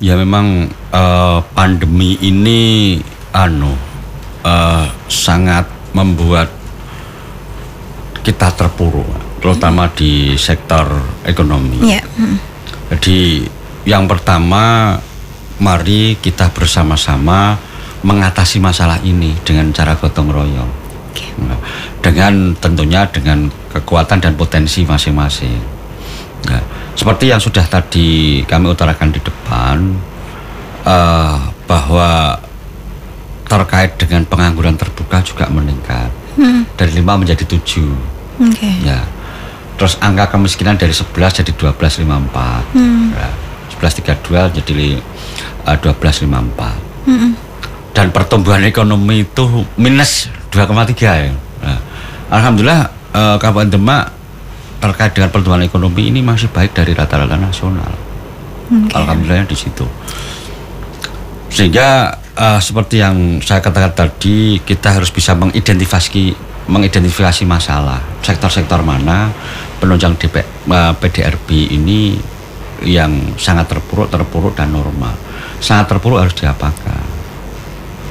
Ya 0.03 0.19
memang 0.19 0.67
eh, 0.91 1.39
pandemi 1.55 2.19
ini 2.19 2.99
anu 3.31 3.71
eh, 4.43 4.87
sangat 5.07 5.71
membuat 5.95 6.51
kita 8.23 8.55
terpuruk, 8.55 9.07
terutama 9.43 9.91
di 9.91 10.39
sektor 10.39 10.87
ekonomi. 11.27 11.83
Ya. 11.83 12.01
Hmm. 12.17 12.39
Jadi 12.95 13.43
yang 13.83 14.07
pertama 14.07 14.95
mari 15.59 16.15
kita 16.23 16.55
bersama-sama 16.55 17.59
mengatasi 18.07 18.63
masalah 18.63 19.03
ini 19.03 19.35
dengan 19.43 19.75
cara 19.75 19.99
gotong 19.99 20.31
royong. 20.31 20.71
Oke. 21.11 21.27
Nah, 21.43 21.59
dengan 21.99 22.55
tentunya 22.57 23.03
dengan 23.11 23.51
kekuatan 23.75 24.23
dan 24.23 24.39
potensi 24.39 24.87
masing-masing. 24.87 25.59
Nah, 26.47 26.63
seperti 26.95 27.31
yang 27.35 27.43
sudah 27.43 27.67
tadi 27.67 28.43
kami 28.47 28.71
utarakan 28.71 29.11
di 29.11 29.21
depan 29.23 29.77
eh, 30.87 31.39
bahwa 31.67 32.39
terkait 33.47 33.99
dengan 34.01 34.25
pengangguran 34.25 34.79
terbuka 34.79 35.21
juga 35.21 35.51
meningkat 35.51 36.23
Hmm. 36.33 36.65
dari 36.81 36.97
5 36.97 37.21
menjadi 37.21 37.45
7 37.45 37.93
Oke. 38.41 38.71
ya 38.81 39.05
terus 39.75 39.97
angka 39.99 40.31
kemiskinan 40.31 40.77
dari 40.77 40.93
11 40.93 41.43
jadi 41.43 41.53
12,54 41.53 42.63
Hmm. 42.73 43.11
ya, 43.13 43.29
11,32 43.73 44.53
jadi 44.53 44.73
li- 44.73 45.03
eh, 45.65 45.77
12,54 45.79 46.77
Hmm. 47.05 47.35
dan 47.93 48.09
pertumbuhan 48.11 48.63
ekonomi 48.63 49.23
itu 49.23 49.45
minus 49.77 50.29
2,3 50.51 51.17
ya. 51.19 51.33
Nah, 51.63 51.79
Alhamdulillah 52.31 52.83
eh, 53.13 53.37
Kabupaten 53.37 53.71
Demak 53.71 54.05
terkait 54.81 55.13
dengan 55.13 55.31
pertumbuhan 55.31 55.63
ekonomi 55.63 56.09
ini 56.09 56.21
masih 56.21 56.49
baik 56.49 56.73
dari 56.73 56.91
rata-rata 56.91 57.37
nasional. 57.37 57.93
Oke. 58.67 58.91
Alhamdulillah 58.93 59.45
di 59.45 59.55
situ. 59.55 59.85
Sehingga 61.49 62.09
eh, 62.33 62.61
seperti 62.61 62.97
yang 62.99 63.17
saya 63.45 63.61
katakan 63.61 63.93
tadi 63.93 64.57
kita 64.59 64.97
harus 64.97 65.13
bisa 65.13 65.37
mengidentifikasi 65.37 66.52
mengidentifikasi 66.71 67.43
masalah 67.49 67.99
sektor-sektor 68.23 68.87
mana 68.87 69.31
penunjang 69.83 70.15
DP, 70.15 70.43
eh, 70.43 70.93
PDRB 70.95 71.49
ini 71.75 72.15
yang 72.87 73.35
sangat 73.39 73.71
terpuruk, 73.71 74.11
terpuruk 74.11 74.55
dan 74.55 74.71
normal. 74.71 75.15
Sangat 75.63 75.91
terpuruk 75.91 76.23
harus 76.23 76.35
diapakan? 76.35 77.03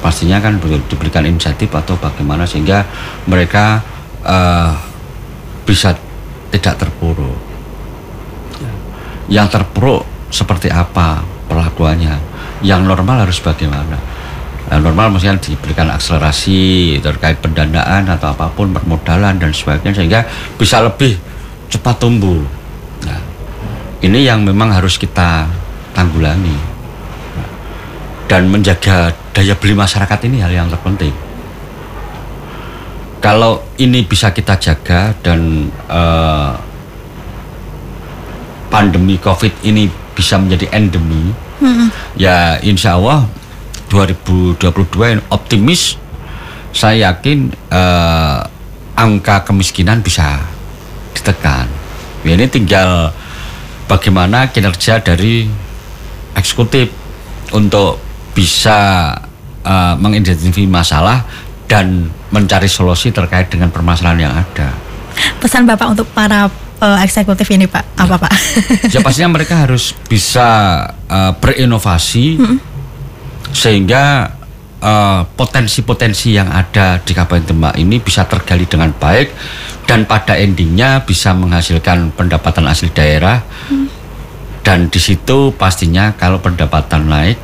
Pastinya 0.02 0.42
kan 0.42 0.58
diberikan 0.58 1.22
inisiatif 1.22 1.70
atau 1.72 1.94
bagaimana 1.96 2.44
sehingga 2.44 2.84
mereka 3.28 3.80
eh, 4.24 4.72
bisa 5.64 5.96
tidak 6.52 6.74
terpuruk. 6.76 7.40
Yang 9.32 9.48
terpuruk 9.56 10.04
seperti 10.28 10.68
apa 10.68 11.24
perlakuannya? 11.48 12.20
Yang 12.60 12.80
normal 12.84 13.24
harus 13.24 13.40
bagaimana? 13.40 14.11
Yang 14.72 14.88
normal 14.88 15.12
mestinya 15.12 15.36
diberikan 15.36 15.92
akselerasi 15.92 16.96
terkait 17.04 17.36
pendanaan 17.44 18.08
atau 18.08 18.32
apa 18.32 18.48
pun 18.56 18.72
permodalan 18.72 19.36
dan 19.36 19.52
sebagainya 19.52 19.92
sehingga 19.92 20.24
bisa 20.56 20.80
lebih 20.80 21.20
cepat 21.68 22.00
tumbuh. 22.00 22.40
Nah, 23.04 23.20
ini 24.00 24.24
yang 24.24 24.40
memang 24.48 24.72
harus 24.72 24.96
kita 24.96 25.44
tanggulangi 25.92 26.56
Nah, 27.36 27.48
dan 28.32 28.48
menjaga 28.48 29.12
daya 29.36 29.52
beli 29.60 29.76
masyarakat 29.76 30.18
ini 30.24 30.40
hal 30.40 30.52
yang 30.56 30.72
terpenting. 30.72 31.12
Kalau 33.20 33.60
ini 33.76 34.00
bisa 34.08 34.32
kita 34.32 34.56
jaga 34.56 35.12
dan 35.20 35.68
eh, 35.68 36.52
pandemi 38.72 39.20
COVID 39.20 39.68
ini 39.68 39.84
bisa 40.16 40.40
menjadi 40.40 40.72
endemi, 40.72 41.28
ya 42.16 42.56
insya 42.64 42.96
Allah 42.96 43.28
2022 43.92 44.56
yang 45.04 45.20
optimis, 45.28 46.00
saya 46.72 47.12
yakin 47.12 47.52
eh, 47.52 48.40
angka 48.96 49.44
kemiskinan 49.44 50.00
bisa 50.00 50.40
ditekan. 51.12 51.68
Ya, 52.24 52.32
ini 52.32 52.48
tinggal 52.48 53.12
bagaimana 53.84 54.48
kinerja 54.48 55.04
dari 55.04 55.44
eksekutif 56.32 56.88
untuk 57.52 58.00
bisa 58.32 59.12
eh, 59.60 59.94
mengidentifikasi 60.00 60.64
masalah 60.72 61.28
dan 61.68 62.08
mencari 62.32 62.72
solusi 62.72 63.12
terkait 63.12 63.52
dengan 63.52 63.68
permasalahan 63.68 64.20
yang 64.24 64.32
ada. 64.32 64.72
Pesan 65.36 65.68
Bapak 65.68 65.92
untuk 65.92 66.08
para 66.16 66.48
eh, 66.80 66.98
eksekutif 67.04 67.44
ini 67.52 67.68
Pak, 67.68 68.00
apa 68.00 68.16
Pak? 68.16 68.32
ya 68.96 69.04
pastinya 69.04 69.36
mereka 69.36 69.68
harus 69.68 69.92
bisa 70.08 70.48
uh, 71.12 71.36
berinovasi 71.36 72.40
sehingga 73.52 74.32
uh, 74.82 75.22
potensi-potensi 75.38 76.34
yang 76.34 76.50
ada 76.50 76.98
di 76.98 77.12
Kabupaten 77.14 77.54
Demak 77.54 77.74
ini 77.78 78.02
bisa 78.02 78.26
tergali 78.26 78.66
dengan 78.66 78.90
baik 78.90 79.30
dan 79.86 80.08
pada 80.08 80.34
endingnya 80.40 81.06
bisa 81.06 81.36
menghasilkan 81.36 82.16
pendapatan 82.16 82.66
asli 82.66 82.90
daerah. 82.90 83.44
Dan 84.62 84.86
di 84.86 85.02
situ 85.02 85.50
pastinya 85.58 86.14
kalau 86.14 86.38
pendapatan 86.38 87.10
naik 87.10 87.34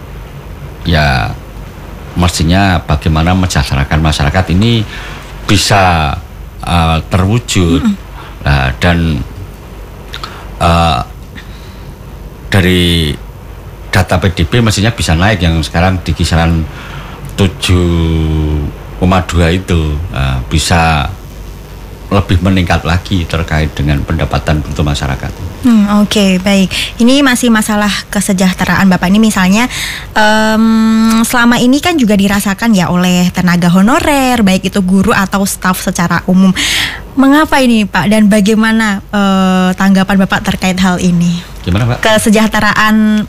ya 0.86 1.34
mestinya 2.14 2.78
bagaimana 2.82 3.34
mensejahterakan 3.34 3.98
masyarakat 3.98 4.44
ini 4.54 4.86
bisa 5.46 6.14
uh, 6.62 6.98
terwujud. 7.10 7.82
Nah, 8.46 8.70
dan 8.78 9.18
uh, 10.62 11.02
dari 12.48 13.12
data 13.88 14.20
PDB 14.20 14.60
mestinya 14.60 14.92
bisa 14.92 15.16
naik 15.16 15.40
yang 15.42 15.62
sekarang 15.64 15.98
di 16.04 16.12
kisaran 16.12 16.64
7,2 17.36 19.54
itu. 19.54 19.98
Uh, 20.12 20.38
bisa 20.48 21.10
lebih 22.08 22.40
meningkat 22.40 22.88
lagi 22.88 23.28
terkait 23.28 23.68
dengan 23.76 24.00
pendapatan 24.00 24.64
untuk 24.64 24.80
masyarakat. 24.80 25.28
Hmm, 25.60 26.00
Oke, 26.00 26.40
baik. 26.40 26.72
Ini 27.02 27.20
masih 27.20 27.52
masalah 27.52 27.90
kesejahteraan 28.08 28.88
Bapak. 28.88 29.12
Ini 29.12 29.20
misalnya 29.20 29.68
em, 30.16 31.20
selama 31.26 31.60
ini 31.60 31.82
kan 31.84 32.00
juga 32.00 32.16
dirasakan 32.16 32.72
ya 32.72 32.88
oleh 32.88 33.28
tenaga 33.28 33.68
honorer, 33.68 34.40
baik 34.40 34.72
itu 34.72 34.80
guru 34.80 35.12
atau 35.12 35.44
staf 35.44 35.84
secara 35.84 36.24
umum. 36.24 36.54
Mengapa 37.18 37.60
ini 37.60 37.84
Pak? 37.84 38.08
Dan 38.08 38.32
bagaimana 38.32 39.04
eh, 39.12 39.70
tanggapan 39.76 40.16
Bapak 40.24 40.48
terkait 40.48 40.78
hal 40.80 41.02
ini? 41.02 41.42
Gimana 41.66 41.84
Pak? 41.92 42.06
Kesejahteraan 42.06 43.26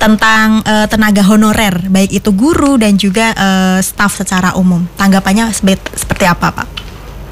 tentang 0.00 0.64
eh, 0.66 0.86
tenaga 0.90 1.22
honorer, 1.22 1.86
baik 1.86 2.10
itu 2.18 2.34
guru 2.34 2.80
dan 2.80 2.98
juga 2.98 3.30
eh, 3.36 3.78
staf 3.84 4.18
secara 4.18 4.58
umum. 4.58 4.82
Tanggapannya 4.98 5.54
seperti 5.54 6.24
apa 6.26 6.50
Pak? 6.50 6.85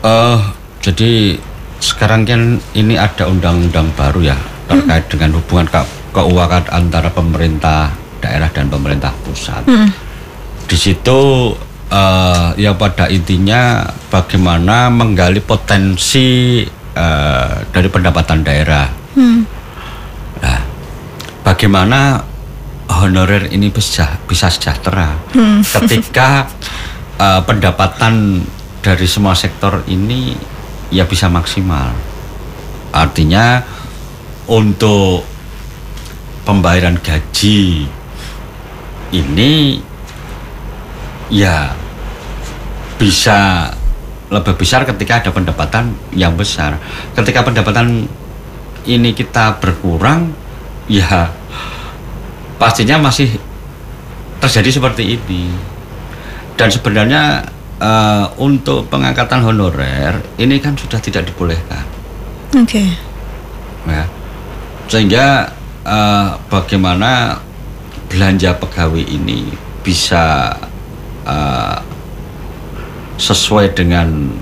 Eh, 0.04 0.38
jadi 0.84 1.40
sekarang 1.80 2.28
kan 2.28 2.60
ini 2.76 3.00
ada 3.00 3.24
undang-undang 3.24 3.88
baru 3.96 4.32
ya 4.32 4.38
terkait 4.68 5.08
dengan 5.08 5.40
hubungan 5.40 5.64
ke 5.68 5.80
keuangan 6.12 6.64
antara 6.72 7.08
pemerintah 7.08 7.88
daerah 8.20 8.48
dan 8.52 8.68
pemerintah 8.68 9.12
pusat. 9.24 9.64
Di 10.68 10.76
situ 10.76 11.52
eh, 11.88 12.48
ya 12.60 12.76
pada 12.76 13.08
intinya 13.08 13.88
bagaimana 14.12 14.92
menggali 14.92 15.40
potensi 15.40 16.60
eh, 16.92 17.54
dari 17.72 17.88
pendapatan 17.88 18.44
daerah. 18.44 18.84
Nah, 20.44 20.60
bagaimana 21.40 22.20
honorer 22.92 23.48
ini 23.56 23.72
bisa 23.72 24.20
bisa 24.28 24.52
sejahtera 24.52 25.16
ketika 25.80 26.44
eh, 27.16 27.40
pendapatan 27.48 28.44
dari 28.84 29.08
semua 29.08 29.32
sektor 29.32 29.80
ini 29.88 30.36
ya 30.92 31.08
bisa 31.08 31.32
maksimal. 31.32 31.96
Artinya 32.92 33.64
untuk 34.44 35.24
pembayaran 36.44 37.00
gaji 37.00 37.88
ini 39.16 39.80
ya 41.32 41.72
bisa 43.00 43.72
lebih 44.28 44.52
besar 44.60 44.84
ketika 44.84 45.24
ada 45.24 45.30
pendapatan 45.32 45.96
yang 46.12 46.36
besar. 46.36 46.76
Ketika 47.16 47.40
pendapatan 47.40 48.04
ini 48.84 49.10
kita 49.16 49.64
berkurang, 49.64 50.36
ya 50.92 51.32
pastinya 52.60 53.00
masih 53.00 53.40
terjadi 54.44 54.76
seperti 54.76 55.16
ini. 55.16 55.48
Dan 56.54 56.68
sebenarnya 56.68 57.48
eh, 57.84 58.24
untuk 58.40 58.88
pengangkatan 58.88 59.44
honorer 59.44 60.16
ini 60.40 60.56
kan 60.58 60.72
sudah 60.72 60.98
tidak 61.04 61.28
dibolehkan. 61.28 61.84
Oke. 62.56 62.84
Ya. 63.84 64.08
sehingga 64.88 65.52
uh, 65.84 66.40
bagaimana 66.48 67.36
belanja 68.08 68.56
pegawai 68.56 69.04
ini 69.04 69.52
bisa 69.84 70.56
uh, 71.28 71.78
sesuai 73.20 73.76
dengan 73.76 74.32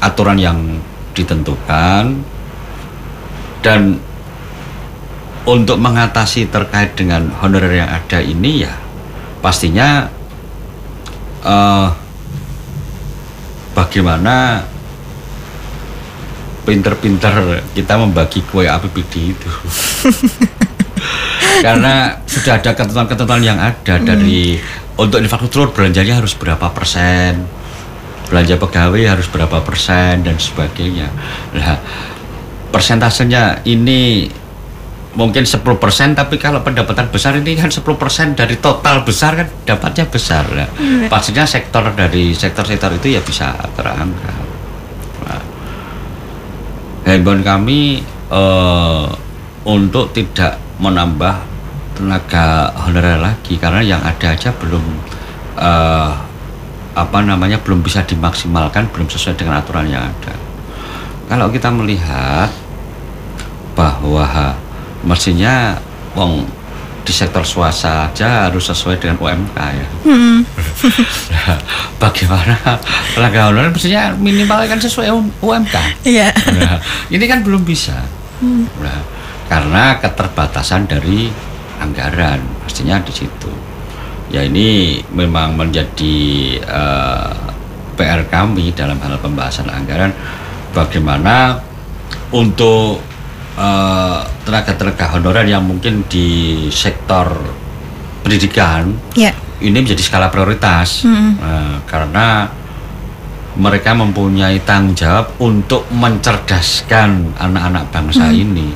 aturan 0.00 0.40
yang 0.40 0.80
ditentukan 1.12 2.24
dan 3.60 4.00
untuk 5.44 5.76
mengatasi 5.76 6.48
terkait 6.48 6.96
dengan 6.96 7.28
honorer 7.40 7.84
yang 7.84 7.90
ada 7.92 8.20
ini 8.20 8.64
ya 8.64 8.74
pastinya 9.44 10.08
uh, 11.44 11.92
bagaimana 13.94 14.66
pinter-pinter 16.66 17.62
kita 17.78 17.94
membagi 17.94 18.42
kue 18.42 18.66
APBD 18.66 19.38
itu 19.38 19.50
karena 21.62 22.18
sudah 22.26 22.58
ada 22.58 22.74
ketentuan-ketentuan 22.74 23.46
yang 23.46 23.62
ada 23.62 23.94
hmm. 23.94 24.02
dari 24.02 24.58
untuk 24.98 25.22
infrastruktur 25.22 25.70
belanjanya 25.70 26.18
harus 26.18 26.34
berapa 26.34 26.74
persen 26.74 27.46
belanja 28.26 28.58
pegawai 28.58 29.14
harus 29.14 29.30
berapa 29.30 29.62
persen 29.62 30.26
dan 30.26 30.42
sebagainya 30.42 31.14
nah 31.54 31.78
persentasenya 32.74 33.62
ini 33.62 34.26
mungkin 35.14 35.46
10% 35.46 35.62
tapi 36.18 36.36
kalau 36.42 36.66
pendapatan 36.66 37.06
besar 37.06 37.38
ini 37.38 37.54
kan 37.54 37.70
10% 37.70 37.86
dari 38.34 38.58
total 38.58 39.06
besar 39.06 39.38
kan 39.38 39.48
dapatnya 39.62 40.04
besar 40.10 40.44
nah, 40.50 40.66
hmm. 40.66 41.06
pastinya 41.06 41.46
sektor 41.46 41.86
dari 41.94 42.34
sektor-sektor 42.34 42.90
itu 42.98 43.14
ya 43.14 43.22
bisa 43.22 43.54
terangkat. 43.78 44.46
Nah, 45.22 45.42
handphone 47.06 47.46
kami 47.46 48.02
uh, 48.34 49.06
untuk 49.64 50.10
tidak 50.10 50.58
menambah 50.82 51.46
tenaga 51.94 52.74
honorer 52.74 53.22
lagi 53.22 53.54
karena 53.54 53.80
yang 53.86 54.02
ada 54.02 54.34
aja 54.34 54.50
belum 54.50 54.82
uh, 55.54 56.10
apa 56.94 57.18
namanya 57.22 57.62
belum 57.62 57.86
bisa 57.86 58.02
dimaksimalkan 58.02 58.90
belum 58.90 59.06
sesuai 59.06 59.38
dengan 59.38 59.62
aturan 59.62 59.86
yang 59.86 60.02
ada. 60.02 60.34
Kalau 61.30 61.54
kita 61.54 61.70
melihat 61.70 62.50
bahwa 63.74 64.54
mestinya 65.04 65.76
wong 66.16 66.44
di 67.04 67.12
sektor 67.12 67.44
swasta 67.44 68.08
aja 68.08 68.48
harus 68.48 68.64
sesuai 68.64 68.96
dengan 68.96 69.20
UMK 69.20 69.58
ya. 69.60 69.86
Hmm. 70.08 70.40
nah, 71.28 71.58
bagaimana 72.08 72.56
tenaga 73.12 73.52
honorer 73.52 73.68
mestinya 73.68 74.16
minimal 74.16 74.64
kan 74.64 74.80
sesuai 74.80 75.12
UMK. 75.44 75.76
Iya. 76.08 76.32
Nah, 76.32 76.80
ini 77.12 77.24
kan 77.28 77.44
belum 77.44 77.60
bisa. 77.60 78.00
Hmm. 78.40 78.64
Nah, 78.80 79.04
karena 79.52 80.00
keterbatasan 80.00 80.88
dari 80.88 81.28
anggaran 81.76 82.40
pastinya 82.64 82.96
di 83.04 83.12
situ 83.12 83.52
ya 84.32 84.42
ini 84.42 84.98
memang 85.14 85.54
menjadi 85.54 86.16
uh, 86.66 87.30
eh, 87.30 87.94
PR 87.94 88.26
kami 88.26 88.74
dalam 88.74 88.98
hal 88.98 89.14
pembahasan 89.22 89.70
anggaran 89.70 90.10
bagaimana 90.74 91.62
untuk 92.34 92.98
uh, 93.58 94.22
tenaga-tenaga 94.46 95.18
honorer 95.18 95.46
yang 95.48 95.64
mungkin 95.64 96.04
di 96.06 96.68
sektor 96.70 97.30
pendidikan 98.24 98.94
yeah. 99.14 99.34
ini 99.60 99.84
menjadi 99.84 100.00
skala 100.00 100.32
prioritas 100.32 101.04
mm 101.04 101.12
-hmm. 101.12 101.30
uh, 101.40 101.76
karena 101.84 102.48
mereka 103.54 103.94
mempunyai 103.94 104.58
tanggung 104.66 104.98
jawab 104.98 105.30
untuk 105.38 105.86
mencerdaskan 105.94 107.38
anak-anak 107.38 107.84
bangsa 107.94 108.26
mm 108.26 108.32
-hmm. 108.34 108.44
ini 108.44 108.68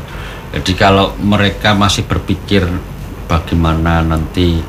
jadi 0.54 0.72
kalau 0.74 1.12
mereka 1.20 1.76
masih 1.76 2.08
berpikir 2.08 2.64
bagaimana 3.28 4.00
nanti 4.00 4.64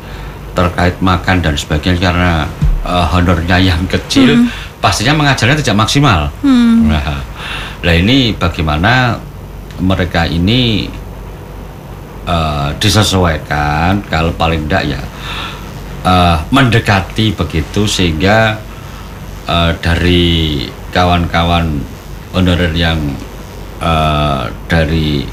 terkait 0.52 1.00
makan 1.00 1.40
dan 1.40 1.56
sebagainya 1.56 2.12
karena 2.12 2.34
uh, 2.84 3.08
honornya 3.16 3.56
yang 3.56 3.88
kecil, 3.88 4.36
hmm. 4.36 4.52
pastinya 4.84 5.16
mengajarnya 5.16 5.64
tidak 5.64 5.88
maksimal. 5.88 6.28
Hmm. 6.44 6.92
Nah, 6.92 7.24
nah 7.80 7.94
ini 7.96 8.36
bagaimana 8.36 9.16
mereka 9.80 10.28
ini 10.28 10.92
uh, 12.28 12.70
disesuaikan 12.78 14.04
kalau 14.08 14.32
paling 14.36 14.68
tidak 14.68 15.00
ya 15.00 15.02
uh, 16.06 16.38
mendekati 16.54 17.34
begitu 17.34 17.88
sehingga 17.90 18.60
uh, 19.50 19.72
dari 19.80 20.68
kawan-kawan 20.94 21.82
honorer 22.36 22.74
yang 22.76 23.00
uh, 23.82 24.48
dari 24.70 25.26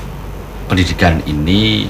pendidikan 0.66 1.22
ini 1.28 1.86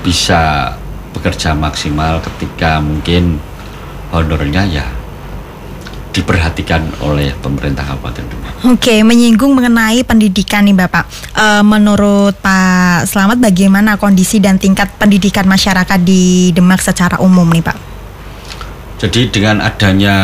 bisa 0.00 0.74
bekerja 1.12 1.52
maksimal 1.52 2.24
ketika 2.24 2.80
mungkin 2.80 3.36
honornya 4.10 4.64
ya 4.66 4.86
diperhatikan 6.10 7.02
oleh 7.06 7.30
pemerintah 7.38 7.86
Kabupaten 7.86 8.24
Demak. 8.26 8.52
Oke, 8.66 9.00
menyinggung 9.06 9.54
mengenai 9.54 10.02
pendidikan 10.02 10.66
nih 10.66 10.74
Bapak. 10.74 11.06
E, 11.32 11.46
menurut 11.62 12.34
Pak 12.42 13.06
Selamat 13.06 13.38
bagaimana 13.38 13.94
kondisi 13.94 14.42
dan 14.42 14.58
tingkat 14.58 14.90
pendidikan 14.98 15.46
masyarakat 15.46 15.98
di 16.02 16.50
Demak 16.50 16.82
secara 16.82 17.22
umum 17.22 17.46
nih 17.46 17.62
Pak? 17.62 17.76
Jadi 19.00 19.32
dengan 19.32 19.64
adanya 19.64 20.16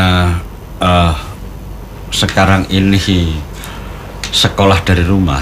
uh, 0.84 1.16
sekarang 2.12 2.68
ini 2.68 3.32
sekolah 4.28 4.84
dari 4.84 5.00
rumah 5.00 5.40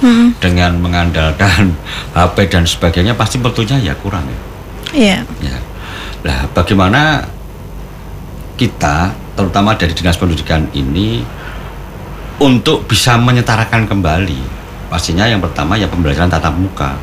hmm. 0.00 0.40
dengan 0.40 0.80
mengandalkan 0.80 1.76
HP 2.16 2.36
dan 2.48 2.64
sebagainya 2.64 3.12
pasti 3.12 3.36
tentunya 3.36 3.92
ya 3.92 3.94
kurang 4.00 4.24
ya. 4.24 4.40
Iya. 4.90 5.18
Ya. 5.44 5.58
Nah, 6.24 6.40
bagaimana 6.52 7.24
kita 8.56 9.12
terutama 9.40 9.72
dari 9.74 9.96
dinas 9.96 10.20
pendidikan 10.20 10.68
ini 10.76 11.24
untuk 12.40 12.84
bisa 12.84 13.16
menyetarakan 13.16 13.88
kembali 13.88 14.40
pastinya 14.92 15.24
yang 15.24 15.40
pertama 15.40 15.80
ya 15.80 15.88
pembelajaran 15.88 16.28
tatap 16.28 16.52
muka 16.56 16.96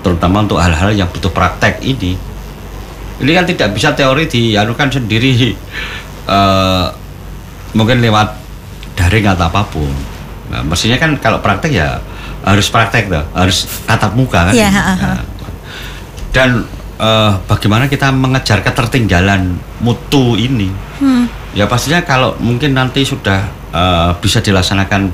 terutama 0.00 0.44
untuk 0.44 0.60
hal-hal 0.60 0.92
yang 0.96 1.08
butuh 1.12 1.32
praktek 1.32 1.84
ini 1.84 2.16
ini 3.20 3.30
kan 3.36 3.44
tidak 3.44 3.76
bisa 3.76 3.92
teori 3.92 4.24
dianukan 4.24 4.88
sendiri 4.88 5.52
uh, 6.28 6.88
mungkin 7.78 8.00
lewat 8.00 8.32
daring 8.96 9.28
atau 9.28 9.50
apa 9.52 9.62
pun 9.68 9.92
nah, 10.48 10.64
mestinya 10.64 10.96
kan 10.96 11.20
kalau 11.20 11.44
praktek 11.44 11.72
ya 11.74 12.00
harus 12.44 12.68
praktek 12.68 13.08
tuh, 13.08 13.24
harus 13.32 13.64
tatap 13.88 14.12
muka 14.12 14.52
kan. 14.52 14.54
Ya, 14.54 14.68
nah, 14.68 15.20
dan 16.28 16.68
uh, 17.00 17.40
bagaimana 17.48 17.88
kita 17.88 18.12
mengejar 18.12 18.60
ketertinggalan 18.60 19.56
mutu 19.80 20.36
ini? 20.36 20.68
Hmm. 21.00 21.24
Ya 21.54 21.70
pastinya 21.70 22.02
kalau 22.02 22.34
mungkin 22.42 22.74
nanti 22.74 23.06
sudah 23.06 23.46
uh, 23.70 24.10
bisa 24.18 24.42
dilaksanakan 24.42 25.06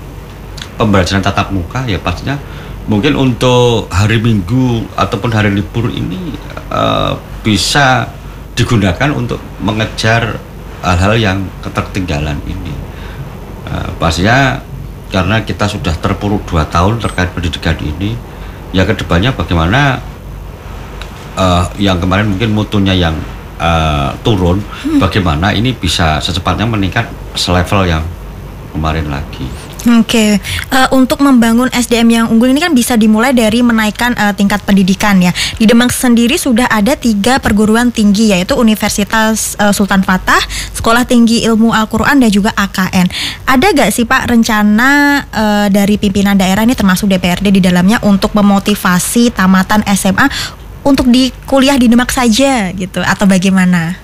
pembelajaran 0.80 1.20
tatap 1.20 1.52
muka, 1.52 1.84
ya 1.84 2.00
pastinya 2.00 2.40
mungkin 2.88 3.12
untuk 3.12 3.92
hari 3.92 4.16
Minggu 4.16 4.88
ataupun 4.96 5.30
hari 5.36 5.52
libur 5.52 5.92
ini 5.92 6.32
uh, 6.72 7.12
bisa 7.44 8.08
digunakan 8.56 9.12
untuk 9.12 9.36
mengejar 9.60 10.40
hal-hal 10.80 11.14
yang 11.20 11.38
ketertinggalan 11.60 12.40
ini. 12.48 12.72
Uh, 13.68 13.92
pastinya 14.00 14.64
karena 15.12 15.44
kita 15.44 15.68
sudah 15.68 15.92
terpuruk 16.00 16.48
dua 16.48 16.64
tahun 16.64 17.04
terkait 17.04 17.36
pendidikan 17.36 17.76
ini 17.84 18.16
ya 18.70 18.86
ke 18.86 18.94
depannya 18.96 19.34
bagaimana 19.34 19.98
uh, 21.34 21.66
yang 21.76 21.98
kemarin 21.98 22.30
mungkin 22.30 22.54
mutunya 22.54 22.94
yang 22.94 23.18
uh, 23.60 24.16
turun 24.24 24.64
hmm. 24.64 24.98
bagaimana 24.98 25.52
ini 25.52 25.76
bisa 25.76 26.18
secepatnya 26.18 26.64
meningkat 26.64 27.06
selevel 27.36 27.84
yang 27.86 28.02
kemarin 28.72 29.06
lagi 29.12 29.46
Oke, 29.80 30.04
okay. 30.04 30.30
uh, 30.76 30.84
eh, 30.84 30.88
untuk 30.92 31.24
membangun 31.24 31.72
SDM 31.72 32.08
yang 32.12 32.26
unggul 32.28 32.52
ini 32.52 32.60
kan 32.60 32.76
bisa 32.76 33.00
dimulai 33.00 33.32
dari 33.32 33.64
menaikkan 33.64 34.12
uh, 34.12 34.36
tingkat 34.36 34.60
pendidikan 34.60 35.16
ya. 35.24 35.32
Di 35.56 35.64
Demak 35.64 35.88
sendiri 35.88 36.36
sudah 36.36 36.68
ada 36.68 36.92
tiga 37.00 37.40
perguruan 37.40 37.88
tinggi 37.88 38.28
yaitu 38.28 38.52
Universitas 38.60 39.56
uh, 39.56 39.72
Sultan 39.72 40.04
Fatah, 40.04 40.36
Sekolah 40.76 41.08
Tinggi 41.08 41.48
Ilmu 41.48 41.72
Al-Quran 41.72 42.20
dan 42.20 42.28
juga 42.28 42.52
AKN. 42.60 43.08
Ada 43.48 43.66
gak 43.72 43.88
sih 43.88 44.04
Pak 44.04 44.28
rencana 44.28 45.24
uh, 45.32 45.66
dari 45.72 45.96
pimpinan 45.96 46.36
daerah 46.36 46.60
ini 46.60 46.76
termasuk 46.76 47.08
DPRD 47.08 47.48
di 47.48 47.64
dalamnya 47.64 48.04
untuk 48.04 48.36
memotivasi 48.36 49.32
tamatan 49.32 49.80
SMA 49.96 50.59
untuk 50.84 51.08
di 51.08 51.30
kuliah 51.44 51.76
di 51.76 51.86
Demak 51.86 52.10
saja 52.12 52.72
gitu 52.72 53.00
atau 53.04 53.24
bagaimana? 53.28 53.96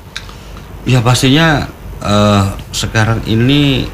Ya 0.86 1.02
pastinya 1.02 1.66
uh, 2.04 2.54
sekarang 2.70 3.24
ini 3.26 3.88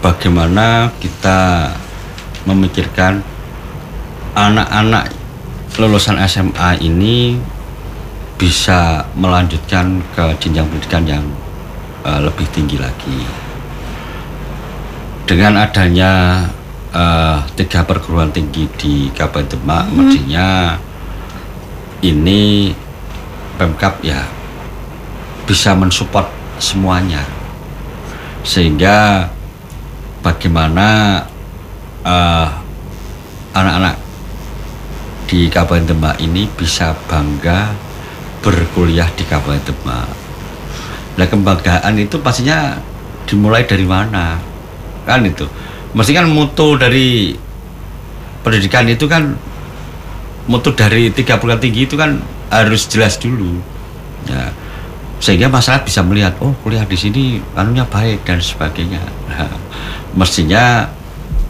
bagaimana 0.00 0.88
kita 1.02 1.70
memikirkan 2.48 3.20
anak-anak 4.32 5.12
lulusan 5.76 6.16
SMA 6.24 6.80
ini 6.80 7.36
bisa 8.40 9.04
melanjutkan 9.12 10.00
ke 10.16 10.24
jenjang 10.40 10.64
pendidikan 10.72 11.04
yang 11.04 11.24
uh, 12.08 12.24
lebih 12.24 12.48
tinggi 12.56 12.80
lagi. 12.80 13.20
Dengan 15.28 15.60
adanya 15.60 16.42
uh, 16.94 17.42
tiga 17.54 17.86
perguruan 17.86 18.30
tinggi 18.30 18.66
di 18.78 18.94
Kabupaten 19.10 19.56
Demak, 19.56 19.84
hmm. 19.86 19.94
mestinya 19.96 20.48
ini 22.00 22.72
Pemkap 23.60 24.00
ya 24.00 24.24
bisa 25.44 25.76
mensupport 25.76 26.24
semuanya 26.56 27.20
sehingga 28.40 29.28
bagaimana 30.24 31.20
uh, 32.00 32.48
anak-anak 33.52 34.00
di 35.28 35.52
Kabupaten 35.52 35.92
Demak 35.92 36.16
ini 36.24 36.48
bisa 36.48 36.96
bangga 37.04 37.76
berkuliah 38.40 39.12
di 39.12 39.28
Kabupaten 39.28 39.60
Demak. 39.68 40.08
Nah 41.20 41.26
kebanggaan 41.28 42.00
itu 42.00 42.16
pastinya 42.24 42.80
dimulai 43.28 43.68
dari 43.68 43.84
mana 43.84 44.40
kan 45.04 45.20
itu 45.20 45.44
mesti 45.96 46.12
kan 46.14 46.26
mutu 46.30 46.78
dari 46.78 47.34
pendidikan 48.40 48.86
itu 48.88 49.04
kan 49.10 49.36
mutu 50.48 50.72
dari 50.72 51.12
tiga 51.12 51.36
perguruan 51.36 51.60
tinggi 51.60 51.86
itu 51.86 51.94
kan 51.98 52.18
harus 52.50 52.86
jelas 52.90 53.18
dulu. 53.18 53.60
Ya 54.26 54.52
sehingga 55.20 55.52
masyarakat 55.52 55.84
bisa 55.84 56.00
melihat 56.00 56.32
oh 56.40 56.56
kuliah 56.64 56.88
di 56.88 56.96
sini 56.96 57.24
anunya 57.52 57.84
baik 57.84 58.24
dan 58.24 58.40
sebagainya. 58.40 59.04
Nah, 59.28 59.52
mestinya 60.16 60.88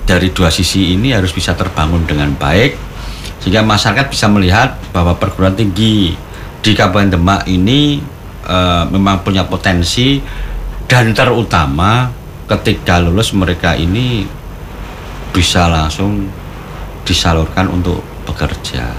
dari 0.02 0.34
dua 0.34 0.50
sisi 0.50 0.98
ini 0.98 1.14
harus 1.14 1.30
bisa 1.30 1.54
terbangun 1.54 2.02
dengan 2.02 2.34
baik 2.34 2.74
sehingga 3.38 3.62
masyarakat 3.62 4.10
bisa 4.10 4.26
melihat 4.26 4.74
bahwa 4.90 5.14
perguruan 5.14 5.54
tinggi 5.54 6.18
di 6.60 6.70
Kabupaten 6.74 7.14
Demak 7.14 7.46
ini 7.46 8.02
e, 8.42 8.58
memang 8.90 9.22
punya 9.22 9.46
potensi 9.46 10.18
dan 10.90 11.14
terutama 11.14 12.10
ketika 12.50 12.98
lulus 12.98 13.30
mereka 13.30 13.78
ini 13.78 14.26
bisa 15.30 15.70
langsung 15.70 16.26
disalurkan 17.06 17.70
untuk 17.70 18.02
bekerja. 18.26 18.90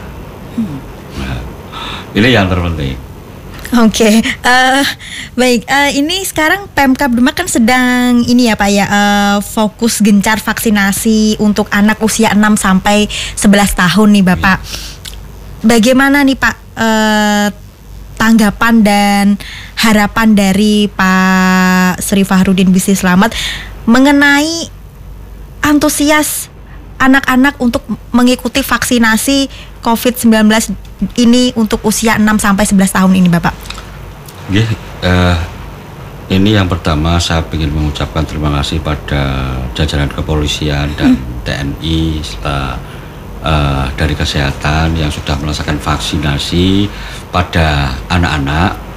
Hmm. 0.56 0.80
Nah, 1.20 1.40
ini 2.16 2.28
yang 2.32 2.48
terpenting. 2.48 2.96
Oke, 3.72 4.04
okay. 4.04 4.16
uh, 4.44 4.84
eh, 4.84 4.86
baik. 5.32 5.64
Uh, 5.64 5.92
ini 5.96 6.28
sekarang 6.28 6.68
Pemkab 6.76 7.16
Demak 7.16 7.40
kan 7.40 7.48
sedang 7.48 8.20
ini 8.28 8.52
ya 8.52 8.60
Pak 8.60 8.68
ya 8.68 8.84
uh, 8.84 9.38
fokus 9.40 10.04
gencar 10.04 10.44
vaksinasi 10.44 11.40
untuk 11.40 11.72
anak 11.72 11.96
usia 12.04 12.36
6 12.36 12.44
sampai 12.60 13.08
11 13.08 13.80
tahun 13.80 14.08
nih 14.12 14.26
Bapak. 14.28 14.58
Hmm. 14.60 15.72
Bagaimana 15.72 16.20
nih 16.28 16.36
Pak 16.36 16.56
uh, 16.76 17.48
tanggapan 18.22 18.86
dan 18.86 19.26
harapan 19.82 20.38
dari 20.38 20.86
Pak 20.86 21.98
Sri 21.98 22.22
Fahrudin 22.22 22.70
Bisnis 22.70 23.02
Selamat 23.02 23.34
mengenai 23.90 24.70
antusias 25.66 26.54
anak-anak 27.02 27.58
untuk 27.58 27.82
mengikuti 28.14 28.62
vaksinasi 28.62 29.50
COVID-19 29.82 30.38
ini 31.18 31.50
untuk 31.58 31.82
usia 31.82 32.22
6 32.22 32.30
sampai 32.38 32.62
11 32.70 32.94
tahun 32.94 33.14
ini 33.18 33.30
Bapak? 33.34 33.58
Oke, 34.54 34.70
uh, 35.02 35.38
ini 36.30 36.54
yang 36.54 36.70
pertama 36.70 37.18
saya 37.18 37.42
ingin 37.50 37.74
mengucapkan 37.74 38.22
terima 38.22 38.54
kasih 38.62 38.86
pada 38.86 39.58
jajaran 39.74 40.14
kepolisian 40.14 40.94
dan 40.94 41.18
hmm. 41.18 41.42
TNI 41.42 42.22
serta 42.22 42.78
uh, 43.44 43.86
dari 43.98 44.14
kesehatan 44.16 44.98
yang 44.98 45.10
sudah 45.10 45.38
melaksanakan 45.38 45.78
vaksinasi 45.82 46.90
pada 47.30 47.98
anak-anak 48.10 48.92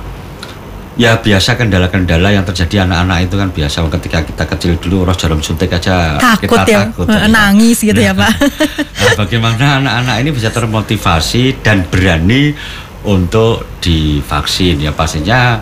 Ya 0.95 1.19
biasa 1.19 1.59
kendala-kendala 1.59 2.31
yang 2.31 2.47
terjadi 2.47 2.87
anak-anak 2.87 3.27
itu 3.27 3.35
kan 3.35 3.51
biasa 3.51 3.83
ketika 3.99 4.23
kita 4.23 4.45
kecil 4.47 4.73
dulu 4.79 5.11
roh 5.11 5.17
jarum 5.19 5.43
suntik 5.43 5.75
aja 5.75 6.23
takut 6.23 6.55
kita 6.55 6.71
ya, 6.71 6.79
takut 6.87 7.11
nangis 7.11 7.83
gitu 7.83 7.99
ya, 7.99 8.15
nah, 8.15 8.31
ya 8.31 8.31
pak. 8.31 8.33
Nah, 9.05 9.13
bagaimana 9.27 9.67
anak-anak 9.83 10.17
ini 10.23 10.31
bisa 10.31 10.55
termotivasi 10.55 11.67
dan 11.67 11.83
berani 11.91 12.55
untuk 13.03 13.83
divaksin 13.83 14.87
ya 14.87 14.95
pastinya 14.95 15.59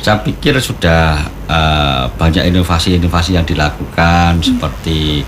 saya 0.00 0.22
pikir 0.22 0.56
sudah 0.62 1.28
uh, 1.50 2.06
banyak 2.14 2.48
inovasi-inovasi 2.54 3.36
yang 3.36 3.44
dilakukan 3.44 4.38
hmm. 4.38 4.46
seperti 4.46 5.26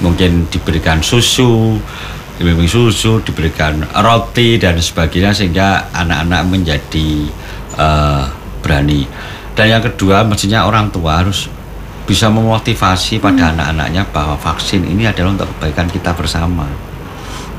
mungkin 0.00 0.48
diberikan 0.48 1.04
susu 1.04 1.76
diberikan 2.38 2.70
susu 2.70 3.18
diberikan 3.26 3.82
roti 3.98 4.62
dan 4.62 4.78
sebagainya 4.78 5.34
sehingga 5.34 5.90
anak-anak 5.90 6.42
menjadi 6.46 7.26
uh, 7.74 8.30
berani 8.62 9.02
dan 9.58 9.66
yang 9.74 9.82
kedua 9.82 10.22
mestinya 10.22 10.70
orang 10.70 10.94
tua 10.94 11.18
harus 11.18 11.50
bisa 12.06 12.30
memotivasi 12.30 13.20
pada 13.20 13.50
hmm. 13.50 13.52
anak-anaknya 13.58 14.02
bahwa 14.14 14.38
vaksin 14.38 14.86
ini 14.86 15.04
adalah 15.10 15.34
untuk 15.34 15.50
kebaikan 15.58 15.90
kita 15.90 16.14
bersama 16.14 16.64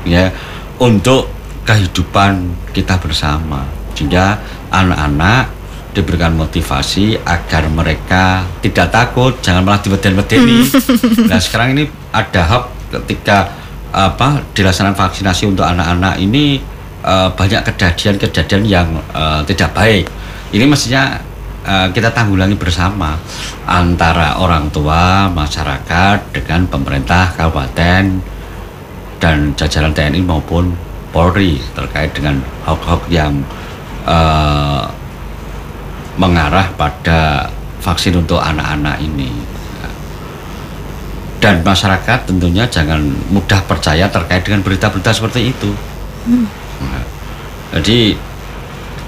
ya 0.08 0.32
untuk 0.80 1.28
kehidupan 1.68 2.50
kita 2.72 2.96
bersama 2.98 3.68
sehingga 3.92 4.40
anak-anak 4.72 5.52
diberikan 5.92 6.32
motivasi 6.34 7.20
agar 7.20 7.68
mereka 7.68 8.48
tidak 8.64 8.88
takut 8.88 9.36
jangan 9.44 9.60
malah 9.60 9.84
dibeden-bedeni 9.84 10.66
hmm. 10.66 11.28
nah 11.30 11.36
sekarang 11.36 11.76
ini 11.76 11.84
ada 12.10 12.42
hak 12.48 12.64
ketika 12.90 13.59
apa 13.90 14.42
dilaksanakan 14.54 14.96
vaksinasi 14.96 15.50
untuk 15.50 15.66
anak-anak 15.66 16.18
ini 16.22 16.62
uh, 17.02 17.30
banyak 17.34 17.66
kejadian-kejadian 17.66 18.62
yang 18.66 18.88
uh, 19.10 19.42
tidak 19.46 19.74
baik 19.74 20.06
ini 20.50 20.66
mestinya 20.66 21.18
uh, 21.62 21.88
kita 21.94 22.10
tanggulangi 22.10 22.58
bersama 22.58 23.14
antara 23.70 24.42
orang 24.42 24.66
tua, 24.74 25.30
masyarakat 25.30 26.34
dengan 26.34 26.66
pemerintah 26.66 27.30
kabupaten 27.38 28.18
dan 29.22 29.36
jajaran 29.54 29.94
TNI 29.94 30.26
maupun 30.26 30.74
Polri 31.10 31.58
terkait 31.74 32.14
dengan 32.14 32.38
hak-hak 32.66 33.02
yang 33.10 33.42
uh, 34.06 34.86
mengarah 36.18 36.66
pada 36.74 37.50
vaksin 37.82 38.18
untuk 38.18 38.38
anak-anak 38.38 38.98
ini. 39.02 39.30
Dan 41.40 41.64
masyarakat 41.64 42.28
tentunya 42.28 42.68
jangan 42.68 43.00
mudah 43.32 43.64
percaya 43.64 44.12
terkait 44.12 44.44
dengan 44.44 44.60
berita-berita 44.60 45.10
seperti 45.16 45.56
itu. 45.56 45.72
Hmm. 46.28 46.44
Nah, 46.84 47.04
jadi 47.80 48.12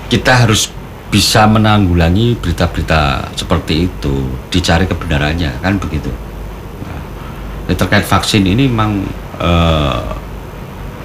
kita 0.09 0.49
harus 0.49 0.72
bisa 1.12 1.45
menanggulangi 1.45 2.41
berita-berita 2.41 3.33
seperti 3.37 3.85
itu 3.85 4.33
dicari 4.49 4.89
kebenarannya 4.89 5.61
kan 5.61 5.76
begitu 5.76 6.09
nah, 7.68 7.76
terkait 7.76 8.09
vaksin 8.09 8.41
ini 8.49 8.64
memang 8.64 9.05
uh, 9.37 10.16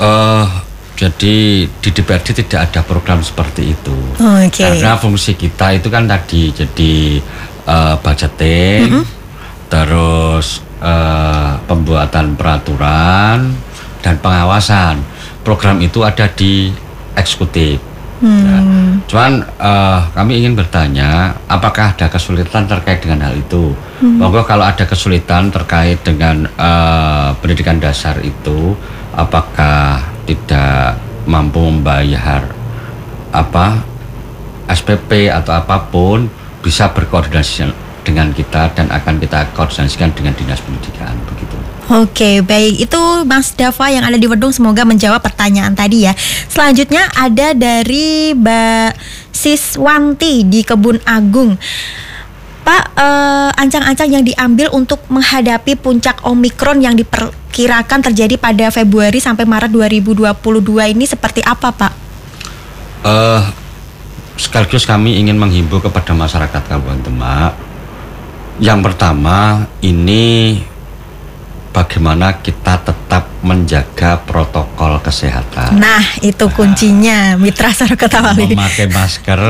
Uh, 0.00 0.48
jadi 0.96 1.68
di 1.68 1.88
DPRD 1.92 2.40
tidak 2.40 2.72
ada 2.72 2.80
program 2.80 3.20
seperti 3.20 3.76
itu. 3.76 3.96
Okay. 4.16 4.64
Karena 4.64 4.96
fungsi 4.96 5.36
kita 5.36 5.76
itu 5.76 5.92
kan 5.92 6.08
tadi 6.08 6.56
jadi 6.56 7.20
uh, 7.68 8.00
budgeting, 8.00 8.80
mm 8.80 8.92
-hmm. 8.96 9.04
terus 9.68 10.64
uh, 10.80 11.60
pembuatan 11.68 12.32
peraturan 12.32 13.67
dan 14.00 14.20
pengawasan. 14.22 15.00
Program 15.42 15.80
itu 15.80 16.04
ada 16.04 16.28
di 16.28 16.70
eksekutif. 17.16 17.80
Hmm. 18.18 18.42
Nah, 18.42 18.62
cuman 19.06 19.32
eh, 19.46 20.00
kami 20.14 20.42
ingin 20.42 20.58
bertanya, 20.58 21.38
apakah 21.46 21.94
ada 21.94 22.10
kesulitan 22.10 22.66
terkait 22.66 22.98
dengan 22.98 23.30
hal 23.30 23.34
itu? 23.38 23.74
Monggo 23.98 24.46
kalau 24.46 24.62
ada 24.66 24.86
kesulitan 24.86 25.50
terkait 25.50 26.02
dengan 26.02 26.46
eh, 26.46 27.28
pendidikan 27.38 27.78
dasar 27.78 28.18
itu, 28.22 28.74
apakah 29.14 30.02
tidak 30.26 30.98
mampu 31.28 31.60
membayar 31.60 32.48
apa 33.28 33.84
SPP 34.68 35.28
atau 35.28 35.52
apa 35.52 35.88
pun 35.92 36.28
bisa 36.64 36.90
berkoordinasi 36.92 37.68
dengan 38.04 38.32
kita 38.32 38.72
dan 38.72 38.88
akan 38.88 39.20
kita 39.20 39.52
koordinasikan 39.52 40.12
dengan 40.16 40.32
dinas 40.32 40.64
pendidikan 40.64 41.12
begitu. 41.28 41.57
Oke, 41.88 42.44
baik. 42.44 42.84
Itu 42.84 43.00
Mas 43.24 43.56
Dava 43.56 43.88
yang 43.88 44.04
ada 44.04 44.20
di 44.20 44.28
Wedung 44.28 44.52
semoga 44.52 44.84
menjawab 44.84 45.24
pertanyaan 45.24 45.72
tadi 45.72 46.04
ya. 46.04 46.12
Selanjutnya 46.52 47.08
ada 47.16 47.56
dari 47.56 48.36
Mbak 48.36 48.92
Siswanti 49.32 50.44
di 50.44 50.60
Kebun 50.60 51.00
Agung. 51.08 51.56
Pak, 52.60 52.84
eh, 52.92 53.50
ancang-ancang 53.56 54.12
yang 54.12 54.20
diambil 54.20 54.68
untuk 54.76 55.00
menghadapi 55.08 55.80
puncak 55.80 56.20
Omikron 56.28 56.84
yang 56.84 56.92
diperkirakan 56.92 58.04
terjadi 58.12 58.36
pada 58.36 58.68
Februari 58.68 59.16
sampai 59.16 59.48
Maret 59.48 59.72
2022 59.72 60.92
ini 60.92 61.08
seperti 61.08 61.40
apa, 61.40 61.72
Pak? 61.72 61.92
Eh, 63.08 63.42
sekaligus 64.36 64.84
kami 64.84 65.16
ingin 65.16 65.40
menghimbau 65.40 65.80
kepada 65.80 66.12
masyarakat 66.12 66.60
Kabupaten 66.68 67.00
Demak. 67.00 67.56
Yang 68.60 68.92
pertama 68.92 69.64
ini 69.80 70.60
bagaimana 71.72 72.40
kita 72.40 72.80
tetap 72.82 73.28
menjaga 73.44 74.18
protokol 74.26 74.98
kesehatan. 74.98 75.78
Nah, 75.78 76.02
itu 76.20 76.50
kuncinya 76.50 77.38
Mitra 77.38 77.70
Sarakota 77.70 78.18
Wali. 78.20 78.52
Memakai 78.52 78.90
masker, 78.90 79.40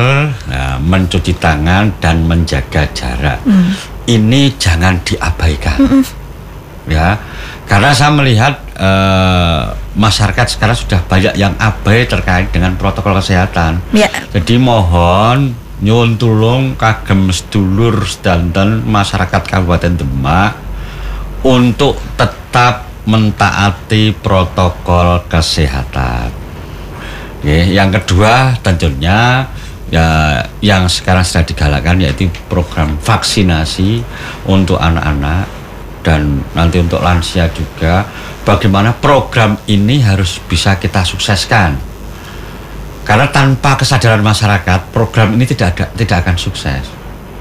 nah, 0.51 0.77
mencuci 0.77 1.35
tangan 1.41 1.97
dan 2.03 2.29
menjaga 2.29 2.85
jarak. 2.93 3.41
Hmm. 3.49 3.73
Ini 4.09 4.57
jangan 4.61 5.01
diabaikan. 5.05 5.79
Ya. 6.89 7.21
Karena 7.69 7.93
saya 7.93 8.09
melihat 8.17 8.65
eh, 8.81 9.63
masyarakat 9.93 10.47
sekarang 10.57 10.77
sudah 10.77 11.05
banyak 11.05 11.37
yang 11.37 11.53
abai 11.61 12.09
terkait 12.09 12.49
dengan 12.49 12.73
protokol 12.81 13.21
kesehatan. 13.21 13.85
Ya. 13.93 14.09
Jadi 14.33 14.57
mohon 14.57 15.53
nyuwun 15.85 16.17
tulung 16.19 16.75
kagem 16.75 17.31
sedulur 17.31 18.03
sedanten 18.03 18.83
masyarakat 18.89 19.43
Kabupaten 19.47 19.95
Demak 19.95 20.68
untuk 21.47 21.99
tetap 22.19 22.89
mentaati 23.09 24.13
protokol 24.13 25.25
kesehatan. 25.31 26.29
Oke, 27.39 27.71
yang 27.71 27.95
kedua 27.95 28.59
tentunya 28.61 29.47
ya 29.89 30.43
yang 30.61 30.85
sekarang 30.91 31.25
sedang 31.25 31.49
digalakkan 31.49 31.97
yaitu 32.03 32.29
program 32.51 33.01
vaksinasi 33.01 34.05
untuk 34.45 34.77
anak-anak 34.77 35.49
dan 36.05 36.45
nanti 36.53 36.77
untuk 36.83 37.01
lansia 37.01 37.49
juga 37.49 38.05
bagaimana 38.45 38.93
program 38.97 39.57
ini 39.69 40.01
harus 40.05 40.41
bisa 40.45 40.77
kita 40.77 41.05
sukseskan. 41.05 41.77
Karena 43.09 43.25
tanpa 43.33 43.81
kesadaran 43.81 44.21
masyarakat, 44.21 44.93
program 44.93 45.33
ini 45.33 45.49
tidak 45.49 45.73
ada, 45.73 45.85
tidak 45.97 46.29
akan 46.29 46.37
sukses. 46.37 46.85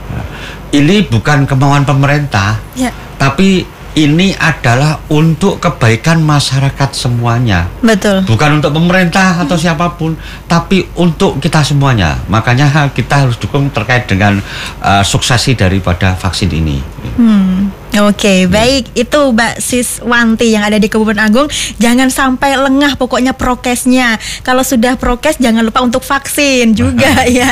Nah, 0.08 0.24
ini 0.72 1.04
bukan 1.04 1.44
kemauan 1.44 1.84
pemerintah, 1.84 2.56
Ya, 2.80 2.88
tapi 3.20 3.68
ini 3.98 4.38
adalah 4.38 5.02
untuk 5.10 5.58
kebaikan 5.58 6.22
masyarakat 6.22 6.94
semuanya. 6.94 7.66
betul. 7.82 8.22
Bukan 8.30 8.62
untuk 8.62 8.78
pemerintah 8.78 9.42
atau 9.42 9.58
siapa 9.58 9.98
pun, 9.98 10.14
tapi 10.46 10.86
untuk 11.02 11.42
kita 11.42 11.66
semuanya. 11.66 12.22
Makanya 12.30 12.70
kita 12.98 13.26
harus 13.26 13.42
dukung 13.42 13.74
terkait 13.74 14.06
dengan 14.06 14.38
uh, 14.86 15.02
suksesi 15.02 15.58
daripada 15.58 16.14
vaksin 16.14 16.54
ini. 16.54 16.78
Hmm, 17.18 17.74
Oke, 18.06 18.46
baik. 18.46 18.94
Itu 18.94 19.34
Mbak 19.34 19.58
Siswanti 19.58 20.54
yang 20.54 20.62
ada 20.62 20.78
di 20.78 20.86
Kabupaten 20.86 21.18
Agung. 21.18 21.50
Jangan 21.82 22.14
sampai 22.14 22.54
lengah 22.54 22.94
pokoknya 22.94 23.34
prokesnya. 23.34 24.22
Kalau 24.46 24.62
sudah 24.62 25.00
prokes 25.02 25.42
jangan 25.42 25.66
lupa 25.66 25.82
untuk 25.82 26.06
vaksin 26.06 26.78
juga 26.78 27.26
ya. 27.40 27.50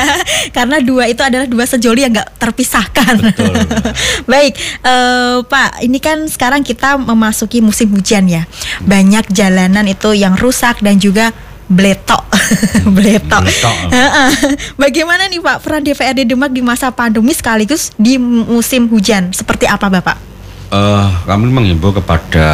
Karena 0.54 0.78
dua 0.84 1.10
itu 1.10 1.26
adalah 1.26 1.50
dua 1.50 1.66
sejoli 1.66 2.06
yang 2.06 2.14
nggak 2.14 2.38
terpisahkan. 2.38 3.14
Betul. 3.26 3.54
baik, 4.32 4.54
eh, 4.86 5.38
Pak. 5.41 5.82
Ini 5.82 5.98
kan 5.98 6.30
sekarang 6.30 6.62
kita 6.62 7.02
memasuki 7.02 7.64
musim 7.66 7.89
hujan 7.98 8.30
ya. 8.30 8.46
Banyak 8.86 9.34
jalanan 9.34 9.89
itu 9.89 10.14
yang 10.14 10.38
rusak 10.38 10.84
dan 10.86 11.02
juga 11.02 11.34
bletok, 11.66 12.22
bletok. 12.96 13.41
Bletok. 13.41 13.78
Heeh. 13.89 14.30
Bagaimana 14.78 15.26
nih 15.26 15.41
Pak 15.41 15.66
peran 15.66 15.82
DPRD 15.82 16.30
Demak 16.30 16.54
di 16.54 16.62
masa 16.62 16.93
pandemi 16.93 17.34
sekaligus 17.34 17.89
di 17.98 18.22
musim 18.22 18.86
hujan? 18.86 19.34
Seperti 19.34 19.66
apa 19.66 19.89
Bapak? 19.89 20.35
Eh, 20.76 21.07
kami 21.23 21.47
mengimbau 21.55 21.95
kepada 21.95 22.49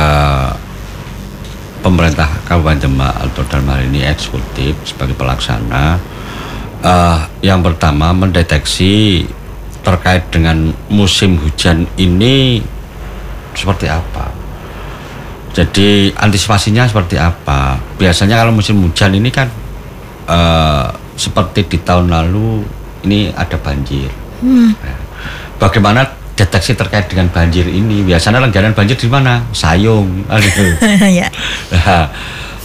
pemerintah 1.82 2.30
Kabupaten 2.46 2.86
Demak 2.86 3.18
atau 3.18 3.42
dalam 3.50 3.66
hal 3.74 3.90
ini 3.90 4.06
eksekutif 4.06 4.78
sebagai 4.86 5.18
pelaksana. 5.18 5.98
Eh, 6.86 7.20
yang 7.42 7.66
pertama 7.66 8.14
mendeteksi 8.14 9.26
terkait 9.82 10.30
dengan 10.30 10.70
musim 10.94 11.42
hujan 11.42 11.90
ini 11.98 12.62
seperti 13.58 13.90
apa. 13.90 14.30
Jadi 15.58 16.14
antisipasinya 16.14 16.86
seperti 16.86 17.18
apa? 17.18 17.82
Biasanya 17.98 18.38
kalau 18.38 18.54
musim 18.54 18.78
hujan 18.86 19.18
ini 19.18 19.34
kan 19.34 19.50
eh, 20.30 20.88
seperti 21.18 21.66
di 21.66 21.78
tahun 21.82 22.14
lalu 22.14 22.62
ini 23.10 23.34
ada 23.34 23.58
banjir. 23.58 24.14
Nah, 24.46 25.00
bagaimana 25.58 26.21
deteksi 26.36 26.74
terkait 26.74 27.06
dengan 27.12 27.28
banjir 27.30 27.68
ini 27.68 28.02
biasanya 28.02 28.42
langganan 28.42 28.74
banjir 28.74 28.98
di 28.98 29.08
mana 29.12 29.44
sayung 29.52 30.26
aduh 30.32 30.80
ya. 31.20 31.28
Nah, 31.76 32.08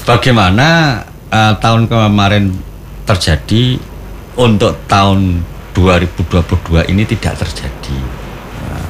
bagaimana 0.06 1.00
eh, 1.30 1.54
tahun 1.60 1.90
kemarin 1.90 2.54
terjadi 3.06 3.78
untuk 4.36 4.76
tahun 4.90 5.42
2022 5.76 6.88
ini 6.88 7.04
tidak 7.04 7.36
terjadi. 7.36 7.98
Nah, 8.64 8.86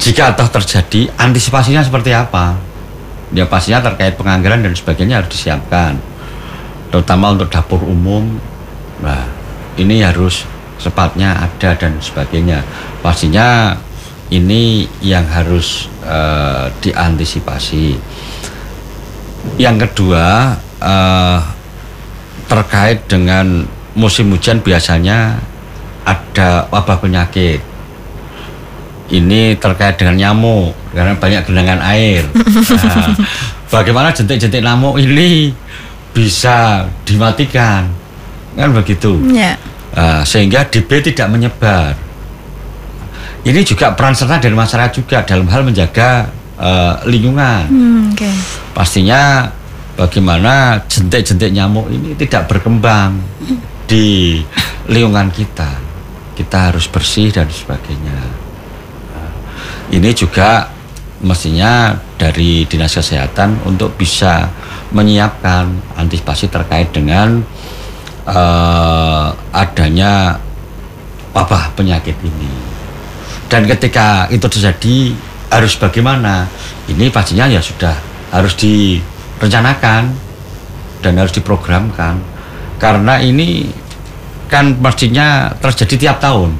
jika 0.00 0.32
toh 0.32 0.48
terjadi, 0.48 1.12
antisipasinya 1.20 1.84
seperti 1.84 2.16
apa? 2.16 2.56
Ya 3.34 3.44
pastinya 3.44 3.84
terkait 3.84 4.16
penganggaran 4.16 4.64
dan 4.64 4.72
sebagainya 4.72 5.20
harus 5.20 5.30
disiapkan, 5.34 5.98
terutama 6.88 7.36
untuk 7.36 7.52
dapur 7.52 7.84
umum. 7.84 8.40
Nah, 9.04 9.28
ini 9.76 10.00
harus 10.00 10.48
sepatnya 10.80 11.36
ada 11.36 11.76
dan 11.76 12.00
sebagainya. 12.00 12.64
Pastinya 13.04 13.76
ini 14.30 14.90
yang 15.02 15.26
harus 15.30 15.86
eh, 16.02 16.66
diantisipasi. 16.82 17.94
Yang 19.56 19.76
kedua 19.86 20.58
eh, 20.82 21.38
terkait 22.46 23.06
dengan 23.06 23.66
musim 23.96 24.30
hujan 24.34 24.62
biasanya 24.62 25.38
ada 26.06 26.70
wabah 26.70 26.98
penyakit. 27.02 27.62
Ini 29.06 29.54
terkait 29.62 30.02
dengan 30.02 30.18
nyamuk 30.18 30.74
karena 30.90 31.14
banyak 31.14 31.42
genangan 31.46 31.80
air. 31.82 32.24
Nah, 33.66 33.82
bagaimana 33.82 34.14
jentik-jentik 34.14 34.62
nyamuk 34.62 34.94
ini 35.02 35.50
bisa 36.14 36.86
dimatikan? 37.02 37.90
Kan 38.54 38.70
begitu. 38.70 39.18
Ya. 39.34 39.58
Nah, 39.90 40.22
sehingga 40.22 40.62
DB 40.70 41.02
tidak 41.02 41.26
menyebar. 41.34 42.05
Ini 43.46 43.62
juga 43.62 43.94
peran 43.94 44.10
serta 44.10 44.42
dari 44.42 44.58
masyarakat 44.58 44.90
juga 44.90 45.22
dalam 45.22 45.46
hal 45.46 45.62
menjaga 45.62 46.26
eh, 46.58 46.94
lingkungan 47.06 47.62
Hmm, 47.70 48.10
Oke. 48.10 48.26
pastinya 48.74 49.46
bagaimana 49.94 50.82
jentik-jentik 50.90 51.54
nyamuk 51.54 51.86
ini 51.94 52.18
tidak 52.18 52.50
berkembang 52.50 53.22
di 53.86 54.42
lingkungan 54.90 55.30
kita. 55.30 55.78
Kita 56.34 56.68
harus 56.74 56.90
bersih 56.90 57.30
dan 57.30 57.46
sebagainya. 57.46 58.18
Nah, 59.14 59.30
Ini 59.94 60.10
juga 60.12 60.68
mestinya 61.22 61.96
dari 62.18 62.66
dinas 62.66 62.92
kesehatan 62.98 63.62
untuk 63.64 63.94
bisa 63.96 64.50
menyiapkan 64.90 65.70
antisipasi 65.94 66.50
terkait 66.50 66.90
dengan 66.90 67.46
eh, 68.26 69.28
adanya 69.54 70.34
wabah 71.30 71.78
penyakit 71.78 72.18
ini. 72.26 72.65
Dan 73.46 73.66
ketika 73.70 74.26
itu 74.30 74.46
terjadi 74.50 75.14
harus 75.50 75.78
bagaimana? 75.78 76.50
Ini 76.90 77.10
pastinya 77.14 77.46
ya 77.46 77.62
sudah 77.62 77.94
harus 78.34 78.58
direncanakan 78.58 80.02
dan 81.02 81.12
harus 81.14 81.34
diprogramkan. 81.34 82.18
Karena 82.76 83.22
ini 83.22 83.70
kan 84.50 84.76
mestinya 84.78 85.54
terjadi 85.58 85.94
tiap 86.10 86.18
tahun. 86.18 86.54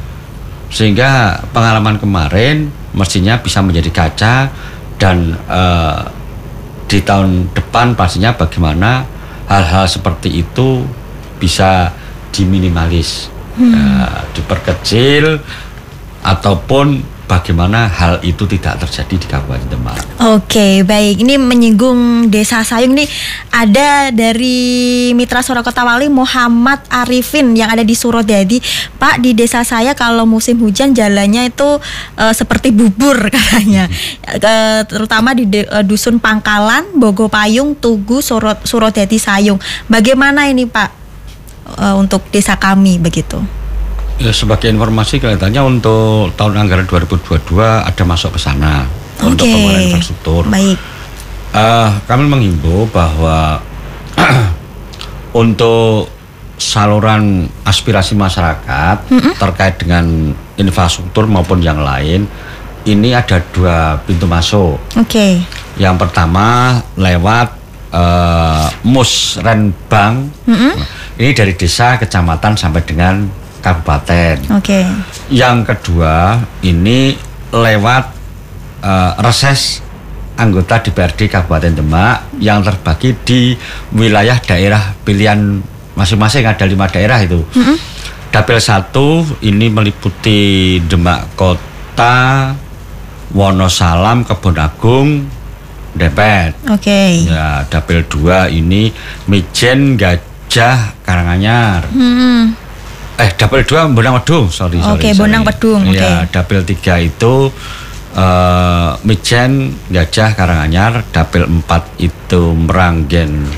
Sehingga 0.70 1.43
pengalaman 1.55 1.99
kemarin 1.99 2.70
mestinya 2.95 3.39
bisa 3.39 3.62
menjadi 3.62 3.91
kaca 3.91 4.34
dan 4.99 5.34
eh, 5.47 6.03
di 6.87 7.03
tahun 7.03 7.51
depan 7.51 7.99
pastinya 7.99 8.34
bagaimana 8.34 9.03
hal-hal 9.51 9.87
seperti 9.91 10.43
itu 10.43 10.87
bisa 11.37 11.91
diminimalis, 12.30 13.28
uh, 13.59 14.22
diperkecil 14.34 15.41
ataupun 16.27 17.14
bagaimana 17.27 17.91
hal 17.91 18.22
itu 18.22 18.47
tidak 18.47 18.83
terjadi 18.87 19.14
di 19.18 19.27
Kabupaten 19.27 19.66
Demak. 19.70 19.99
Oke, 20.22 20.87
baik. 20.87 21.22
Ini 21.22 21.39
menyinggung 21.39 22.31
Desa 22.31 22.62
Sayung 22.62 22.95
nih 22.95 23.07
ada 23.51 24.14
dari 24.14 25.11
Mitra 25.14 25.43
Suara 25.43 25.62
Kota 25.62 25.83
Wali 25.83 26.07
Muhammad 26.07 26.83
Arifin 26.91 27.55
yang 27.55 27.70
ada 27.70 27.83
di 27.83 27.95
Surodadi. 27.99 28.62
Pak, 28.97 29.22
di 29.22 29.35
desa 29.35 29.66
saya 29.66 29.93
kalau 29.95 30.24
musim 30.27 30.59
hujan 30.62 30.95
jalannya 30.95 31.51
itu 31.51 31.79
uh, 32.18 32.35
seperti 32.35 32.70
bubur 32.70 33.18
katanya. 33.35 33.91
Uh, 34.27 34.83
terutama 34.87 35.35
di 35.35 35.47
de, 35.47 35.66
uh, 35.66 35.83
dusun 35.83 36.22
Pangkalan, 36.22 36.95
Bogo 36.95 37.27
Payung, 37.27 37.74
Tugu, 37.79 38.22
Surodadi 38.66 39.18
Sayung. 39.18 39.59
Bagaimana 39.91 40.47
ini, 40.47 40.66
Pak? 40.66 41.07
Untuk 41.99 42.22
desa 42.31 42.55
kami 42.55 42.95
begitu. 43.03 43.66
Ya, 44.17 44.33
sebagai 44.33 44.73
informasi 44.73 45.21
kelihatannya 45.21 45.62
untuk 45.77 46.33
tahun 46.41 46.57
anggaran 46.57 46.89
2022 46.89 47.61
ada 47.61 48.03
masuk 48.09 48.37
ke 48.37 48.41
sana 48.41 48.89
okay. 49.21 49.29
untuk 49.29 49.45
pembangunan 49.45 49.83
infrastruktur. 49.85 50.43
Baik. 50.49 50.79
Uh, 51.53 51.91
kami 52.09 52.25
menghimbau 52.25 52.89
bahwa 52.89 53.61
untuk 55.43 56.09
saluran 56.57 57.45
aspirasi 57.69 58.17
masyarakat 58.17 59.12
mm 59.12 59.19
-hmm. 59.21 59.33
terkait 59.37 59.77
dengan 59.77 60.33
infrastruktur 60.57 61.29
maupun 61.29 61.61
yang 61.61 61.77
lain 61.85 62.25
ini 62.87 63.12
ada 63.12 63.43
dua 63.53 64.01
pintu 64.07 64.25
masuk. 64.25 64.79
Oke. 64.97 65.11
Okay. 65.11 65.33
Yang 65.77 66.09
pertama 66.09 66.79
lewat 66.97 67.53
uh, 67.93 68.71
Musrenbang. 68.87 70.31
Mm 70.47 70.57
-hmm. 70.57 70.73
Ini 71.21 71.31
dari 71.35 71.53
desa, 71.59 71.99
kecamatan 71.99 72.55
sampai 72.57 72.81
dengan 72.87 73.27
kabupaten. 73.61 74.37
Oke. 74.55 74.83
Okay. 74.83 74.85
Yang 75.33 75.75
kedua 75.75 76.41
ini 76.63 77.17
lewat 77.51 78.05
uh, 78.83 79.13
reses 79.23 79.83
anggota 80.37 80.85
DPRD 80.85 81.33
Kabupaten 81.33 81.81
Demak 81.81 82.29
yang 82.39 82.61
terbagi 82.61 83.17
di 83.25 83.41
wilayah 83.97 84.37
daerah 84.39 84.93
pilihan 85.03 85.65
masing-masing 85.97 86.45
ada 86.45 86.65
lima 86.69 86.87
daerah 86.87 87.19
itu. 87.25 87.41
Mm 87.57 87.63
-hmm. 87.65 87.77
Dapil 88.29 88.61
satu 88.61 89.25
ini 89.41 89.73
meliputi 89.73 90.77
Demak 90.85 91.33
Kota, 91.41 92.53
Wonosalam, 93.33 94.29
Kebon 94.29 94.61
Agung, 94.61 95.09
Depet. 95.97 96.53
Oke. 96.69 96.85
Okay. 96.85 97.11
Ya, 97.25 97.65
dapil 97.65 98.05
dua 98.05 98.53
ini 98.53 98.93
Mijen, 99.25 99.97
Gajah, 99.97 101.01
Karanganyar. 101.01 101.89
Hmm 101.89 102.66
eh 103.17 103.31
dapil 103.33 103.64
dua 103.64 103.89
Bonang 103.89 104.21
Wedung 104.21 104.53
sorry 104.53 104.81
sorry 104.81 104.97
oke 104.97 105.01
okay, 105.01 105.12
Bonang 105.17 105.43
Wedung 105.43 105.83
ya 105.89 106.25
okay. 106.25 106.37
dapil 106.37 106.61
tiga 106.69 107.01
itu 107.01 107.49
uh, 108.17 108.91
Mijen 109.05 109.73
Gajah 109.89 110.37
Karanganyar 110.37 111.05
dapil 111.11 111.49
empat 111.49 111.97
itu 111.97 112.53
Meranggen 112.53 113.49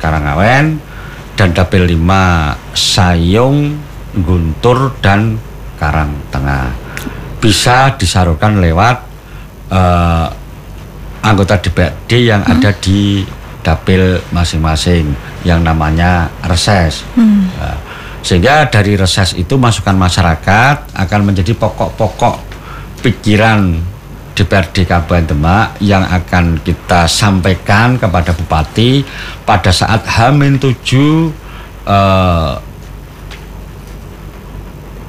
Karangawen 0.00 0.80
dan 1.36 1.48
dapil 1.52 1.88
lima 1.88 2.56
Sayung 2.72 3.76
Guntur 4.16 4.96
dan 5.00 5.36
Karang 5.76 6.12
Tengah 6.32 6.72
bisa 7.42 7.98
disalurkan 7.98 8.62
lewat 8.62 8.96
uh, 9.74 10.26
anggota 11.26 11.58
DPRD 11.58 12.30
yang 12.30 12.42
hmm. 12.46 12.52
ada 12.54 12.70
di 12.78 13.26
dapil 13.62 14.18
masing-masing 14.34 15.14
yang 15.46 15.62
namanya 15.62 16.30
reses. 16.46 17.06
Hmm. 17.14 17.50
Uh, 17.58 17.78
sehingga 18.22 18.70
dari 18.70 18.94
reses 18.94 19.34
itu 19.34 19.58
masukan 19.58 19.98
masyarakat 19.98 20.94
akan 20.94 21.20
menjadi 21.26 21.58
pokok-pokok 21.58 22.38
pikiran 23.02 23.82
DPRD 24.32 24.88
Kabupaten 24.88 25.34
Demak 25.34 25.76
yang 25.82 26.06
akan 26.06 26.62
kita 26.64 27.04
sampaikan 27.10 28.00
kepada 28.00 28.32
Bupati 28.32 29.04
pada 29.44 29.68
saat 29.74 30.06
H-7 30.08 30.88
eh, 31.84 32.54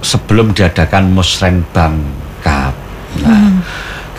sebelum 0.03 0.51
diadakan 0.51 1.15
Musrenbang 1.15 1.95
Cup. 2.43 2.75
Nah, 3.23 3.39
hmm. 3.39 3.57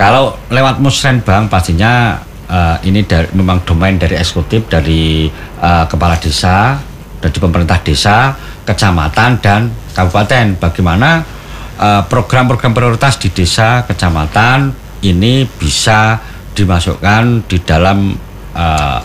kalau 0.01 0.38
lewat 0.49 0.80
Musrenbang 0.80 1.53
pastinya 1.53 2.24
uh, 2.49 2.76
ini 2.82 3.05
dari, 3.05 3.28
memang 3.36 3.61
domain 3.68 4.01
dari 4.01 4.16
eksekutif 4.16 4.64
dari 4.66 5.28
uh, 5.61 5.84
kepala 5.84 6.16
desa 6.16 6.80
dari 7.25 7.39
pemerintah 7.41 7.81
desa 7.81 8.37
kecamatan 8.68 9.41
dan 9.41 9.72
kabupaten. 9.97 10.61
Bagaimana 10.61 11.25
eh, 11.81 12.03
program-program 12.05 12.72
uh, 12.72 12.77
prioritas 12.77 13.16
di 13.16 13.33
desa, 13.33 13.89
kecamatan 13.89 14.77
ini 15.01 15.49
bisa 15.49 16.20
dimasukkan 16.55 17.49
di 17.49 17.59
dalam 17.64 18.14
uh, 18.55 19.01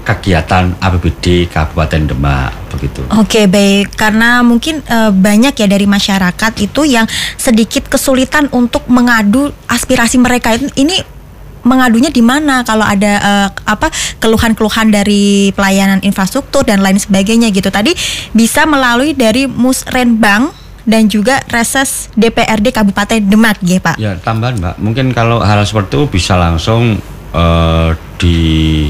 kegiatan 0.00 0.80
APBD 0.80 1.50
Kabupaten 1.50 2.02
Demak 2.08 2.50
begitu. 2.72 3.04
Oke 3.20 3.44
baik 3.50 3.94
karena 3.94 4.40
mungkin 4.40 4.80
uh, 4.88 5.12
banyak 5.12 5.52
ya 5.54 5.66
dari 5.68 5.84
masyarakat 5.84 6.52
itu 6.62 6.88
yang 6.88 7.04
sedikit 7.36 7.86
kesulitan 7.90 8.48
untuk 8.54 8.86
mengadu 8.88 9.52
aspirasi 9.68 10.16
mereka 10.16 10.56
ini 10.56 11.19
mengadunya 11.62 12.08
di 12.08 12.24
mana 12.24 12.64
kalau 12.64 12.84
ada 12.84 13.12
uh, 13.20 13.48
apa 13.68 13.92
keluhan-keluhan 14.18 14.88
dari 14.88 15.52
pelayanan 15.52 16.00
infrastruktur 16.04 16.64
dan 16.64 16.80
lain 16.80 16.96
sebagainya 16.96 17.52
gitu. 17.52 17.68
Tadi 17.68 17.92
bisa 18.32 18.64
melalui 18.64 19.12
dari 19.12 19.44
Musrenbang 19.44 20.52
dan 20.88 21.06
juga 21.06 21.44
reses 21.52 22.08
DPRD 22.16 22.72
Kabupaten 22.72 23.20
Demak 23.20 23.60
ya 23.60 23.78
Pak. 23.78 23.96
Ya 24.00 24.16
tambahan 24.16 24.56
Mbak, 24.58 24.74
mungkin 24.80 25.06
kalau 25.12 25.38
hal 25.44 25.60
seperti 25.62 26.00
itu 26.00 26.02
bisa 26.08 26.34
langsung 26.40 26.98
uh, 27.36 27.92
di 28.16 28.88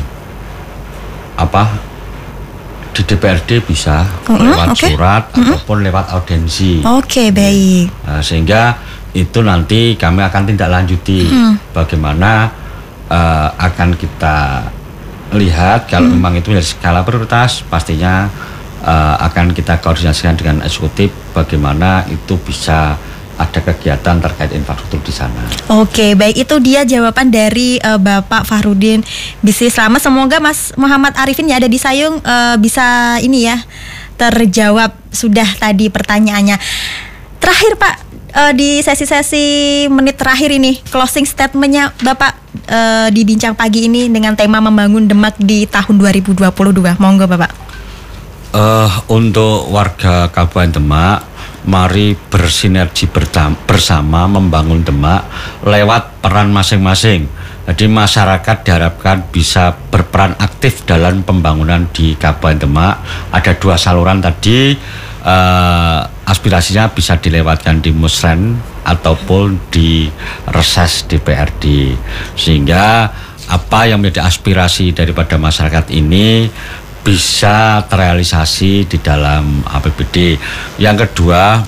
apa 1.41 1.91
di 2.91 3.03
DPRD 3.07 3.65
bisa 3.65 4.03
uh 4.05 4.37
lewat 4.37 4.77
okay. 4.77 4.93
surat 4.93 5.25
uh 5.33 5.39
ataupun 5.41 5.79
lewat 5.83 6.07
audiensi. 6.15 6.83
Oke 6.85 7.07
okay, 7.07 7.29
baik. 7.31 7.87
Nah, 8.07 8.21
sehingga 8.21 8.77
itu 9.11 9.43
nanti 9.43 9.99
kami 9.99 10.23
akan 10.23 10.43
tindak 10.47 10.71
lanjuti 10.71 11.27
uh 11.27 11.55
bagaimana 11.71 12.51
uh, 13.07 13.49
akan 13.55 13.95
kita 13.95 14.67
lihat 15.39 15.87
kalau 15.87 16.11
hmm. 16.11 16.19
memang 16.19 16.35
itu 16.43 16.51
dari 16.51 16.67
skala 16.67 17.07
prioritas 17.07 17.63
pastinya 17.63 18.27
uh, 18.83 19.17
akan 19.23 19.55
kita 19.55 19.79
koordinasikan 19.79 20.35
dengan 20.35 20.67
eksekutif 20.67 21.15
bagaimana 21.31 22.03
itu 22.11 22.35
bisa 22.43 22.99
ada 23.41 23.61
kegiatan 23.65 24.21
terkait 24.21 24.53
infrastruktur 24.53 25.01
di 25.01 25.15
sana. 25.17 25.41
Oke, 25.73 26.13
baik 26.13 26.45
itu 26.45 26.61
dia 26.61 26.85
jawaban 26.85 27.33
dari 27.33 27.81
uh, 27.81 27.97
Bapak 27.97 28.45
Fahrudin 28.45 29.01
Bisnis 29.41 29.73
Selamat. 29.73 30.05
Semoga 30.05 30.37
Mas 30.45 30.77
Muhammad 30.77 31.17
Arifin 31.17 31.49
ya 31.49 31.57
ada 31.57 31.71
di 31.71 31.81
Sayung 31.81 32.21
uh, 32.21 32.57
bisa 32.61 33.17
ini 33.25 33.49
ya 33.49 33.57
terjawab 34.21 34.93
sudah 35.09 35.49
tadi 35.57 35.89
pertanyaannya. 35.89 36.61
Terakhir 37.41 37.81
Pak 37.81 38.10
uh, 38.35 38.53
di 38.55 38.81
sesi-sesi 38.81 39.87
menit 39.91 40.17
terakhir 40.19 40.51
ini 40.55 40.79
closing 40.89 41.27
statementnya 41.27 41.93
Bapak 42.03 42.33
uh, 42.71 43.09
di 43.11 43.23
bincang 43.27 43.55
pagi 43.55 43.91
ini 43.91 44.07
dengan 44.11 44.35
tema 44.39 44.63
membangun 44.63 45.07
Demak 45.07 45.39
di 45.39 45.67
tahun 45.67 45.99
2022. 45.99 46.51
Monggo 46.99 47.27
Bapak. 47.27 47.53
Uh, 48.51 48.91
untuk 49.15 49.71
warga 49.71 50.27
Kabupaten 50.27 50.83
Demak, 50.83 51.23
mari 51.71 52.19
bersinergi 52.19 53.07
bersama 53.67 54.27
membangun 54.27 54.83
Demak 54.83 55.23
lewat 55.63 56.19
peran 56.19 56.51
masing-masing. 56.51 57.31
Jadi 57.71 57.87
masyarakat 57.87 58.67
diharapkan 58.67 59.31
bisa 59.31 59.71
berperan 59.95 60.35
aktif 60.43 60.83
dalam 60.83 61.23
pembangunan 61.23 61.87
di 61.95 62.19
Kabupaten 62.19 62.67
Demak. 62.67 62.95
Ada 63.31 63.55
dua 63.55 63.79
saluran 63.79 64.19
tadi 64.19 64.75
uh, 65.23 66.03
aspirasinya 66.31 66.95
bisa 66.95 67.19
dilewatkan 67.19 67.83
di 67.83 67.91
musren 67.91 68.55
ataupun 68.87 69.59
di 69.75 70.07
reses 70.55 71.03
DPRD 71.11 71.95
sehingga 72.39 73.11
apa 73.51 73.91
yang 73.91 73.99
menjadi 73.99 74.31
aspirasi 74.31 74.95
daripada 74.95 75.35
masyarakat 75.35 75.91
ini 75.91 76.47
bisa 77.03 77.83
terrealisasi 77.91 78.87
di 78.87 78.99
dalam 79.03 79.67
APBD. 79.67 80.39
Yang 80.79 81.11
kedua, 81.11 81.59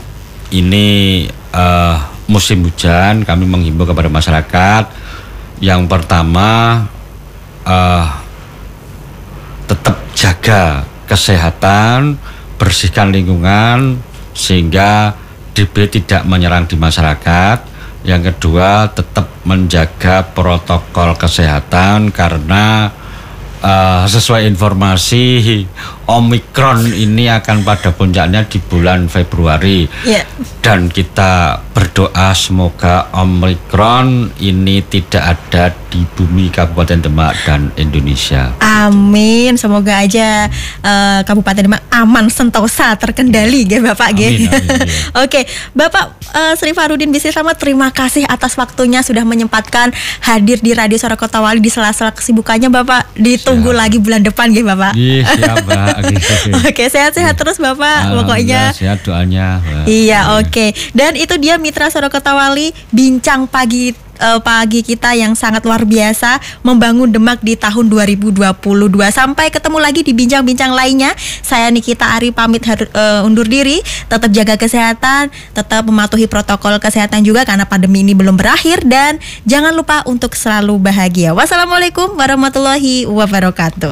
ini 0.54 1.26
uh, 1.50 1.96
musim 2.30 2.62
hujan, 2.62 3.26
kami 3.26 3.48
menghimbau 3.48 3.88
kepada 3.88 4.06
masyarakat. 4.06 4.84
Yang 5.58 5.82
pertama, 5.90 6.84
uh, 7.66 8.06
tetap 9.66 9.98
jaga 10.14 10.86
kesehatan, 11.10 12.20
bersihkan 12.60 13.10
lingkungan 13.10 13.98
sehingga 14.32 15.16
DB 15.52 15.88
tidak 15.88 16.24
menyerang 16.24 16.64
di 16.64 16.76
masyarakat. 16.76 17.70
Yang 18.02 18.34
kedua, 18.34 18.90
tetap 18.90 19.30
menjaga 19.46 20.26
protokol 20.34 21.14
kesehatan 21.14 22.10
karena 22.10 22.90
uh, 23.62 24.04
sesuai 24.10 24.50
informasi 24.50 25.62
Omikron 26.06 26.90
ini 26.90 27.30
akan 27.30 27.62
pada 27.62 27.94
puncaknya 27.94 28.42
di 28.46 28.58
bulan 28.58 29.06
Februari. 29.06 29.86
Iya. 30.02 30.26
Dan 30.58 30.90
kita 30.90 31.62
berdoa 31.72 32.34
semoga 32.34 33.10
Omikron 33.14 34.34
ini 34.42 34.82
tidak 34.86 35.38
ada 35.38 35.70
di 35.92 36.08
bumi 36.16 36.48
Kabupaten 36.48 37.04
Demak 37.04 37.36
dan 37.44 37.68
Indonesia. 37.76 38.56
Amin. 38.58 39.60
Semoga 39.60 40.00
aja 40.00 40.48
uh, 40.80 41.20
Kabupaten 41.22 41.68
Demak 41.68 41.82
aman 41.92 42.32
sentosa 42.32 42.96
terkendali 42.96 43.68
ya 43.68 43.84
Bapak 43.84 44.16
Amin, 44.16 44.48
amin. 44.48 44.88
Oke, 45.22 45.44
Bapak 45.76 46.16
uh, 46.32 46.56
Sri 46.56 46.72
Farudin 46.72 47.12
Bisri 47.12 47.28
Sama 47.28 47.52
terima 47.52 47.92
kasih 47.92 48.24
atas 48.24 48.56
waktunya 48.56 49.04
sudah 49.04 49.28
menyempatkan 49.28 49.92
hadir 50.24 50.64
di 50.64 50.72
Radio 50.72 50.96
Suara 50.96 51.20
Kota 51.20 51.44
Wali 51.44 51.60
di 51.60 51.68
sela-sela 51.68 52.16
kesibukannya 52.16 52.72
Bapak. 52.72 53.12
Ditunggu 53.16 53.70
Siap. 53.70 53.80
lagi 53.84 53.98
bulan 54.00 54.24
depan 54.24 54.48
ya 54.50 54.62
Bapak. 54.64 54.92
Iya, 54.96 55.20
siap, 55.28 55.56
Mbak. 56.00 56.64
Oke, 56.72 56.84
sehat-sehat 56.88 57.34
terus 57.36 57.58
Bapak 57.60 58.14
pokoknya. 58.22 58.72
Sehat 58.72 59.04
doanya. 59.04 59.60
Mbak. 59.60 59.84
Iya, 59.88 60.20
oke. 60.38 60.66
Dan 60.94 61.18
itu 61.18 61.34
dia 61.36 61.58
Mitra 61.58 61.90
Suara 61.90 62.08
Kota 62.08 62.32
Wali 62.32 62.70
bincang 62.94 63.50
pagi 63.50 63.90
eh, 64.22 64.40
pagi 64.40 64.86
kita 64.86 65.18
yang 65.18 65.34
sangat 65.34 65.66
luar 65.66 65.82
biasa 65.82 66.38
membangun 66.62 67.10
Demak 67.10 67.42
di 67.42 67.58
tahun 67.58 67.90
2022. 67.90 68.54
Sampai 69.10 69.50
ketemu 69.50 69.78
lagi 69.82 70.00
di 70.06 70.14
bincang-bincang 70.14 70.70
lainnya. 70.70 71.12
Saya 71.42 71.68
Nikita 71.74 72.14
Ari 72.14 72.30
pamit 72.30 72.62
eh, 72.62 73.26
undur 73.26 73.44
diri. 73.44 73.82
Tetap 74.06 74.30
jaga 74.30 74.54
kesehatan, 74.54 75.34
tetap 75.52 75.82
mematuhi 75.82 76.30
protokol 76.30 76.78
kesehatan 76.78 77.26
juga 77.26 77.42
karena 77.42 77.66
pandemi 77.66 78.06
ini 78.06 78.14
belum 78.14 78.38
berakhir 78.38 78.86
dan 78.86 79.18
jangan 79.42 79.74
lupa 79.74 80.06
untuk 80.06 80.38
selalu 80.38 80.78
bahagia. 80.78 81.34
Wassalamualaikum 81.34 82.14
warahmatullahi 82.14 83.10
wabarakatuh. 83.10 83.90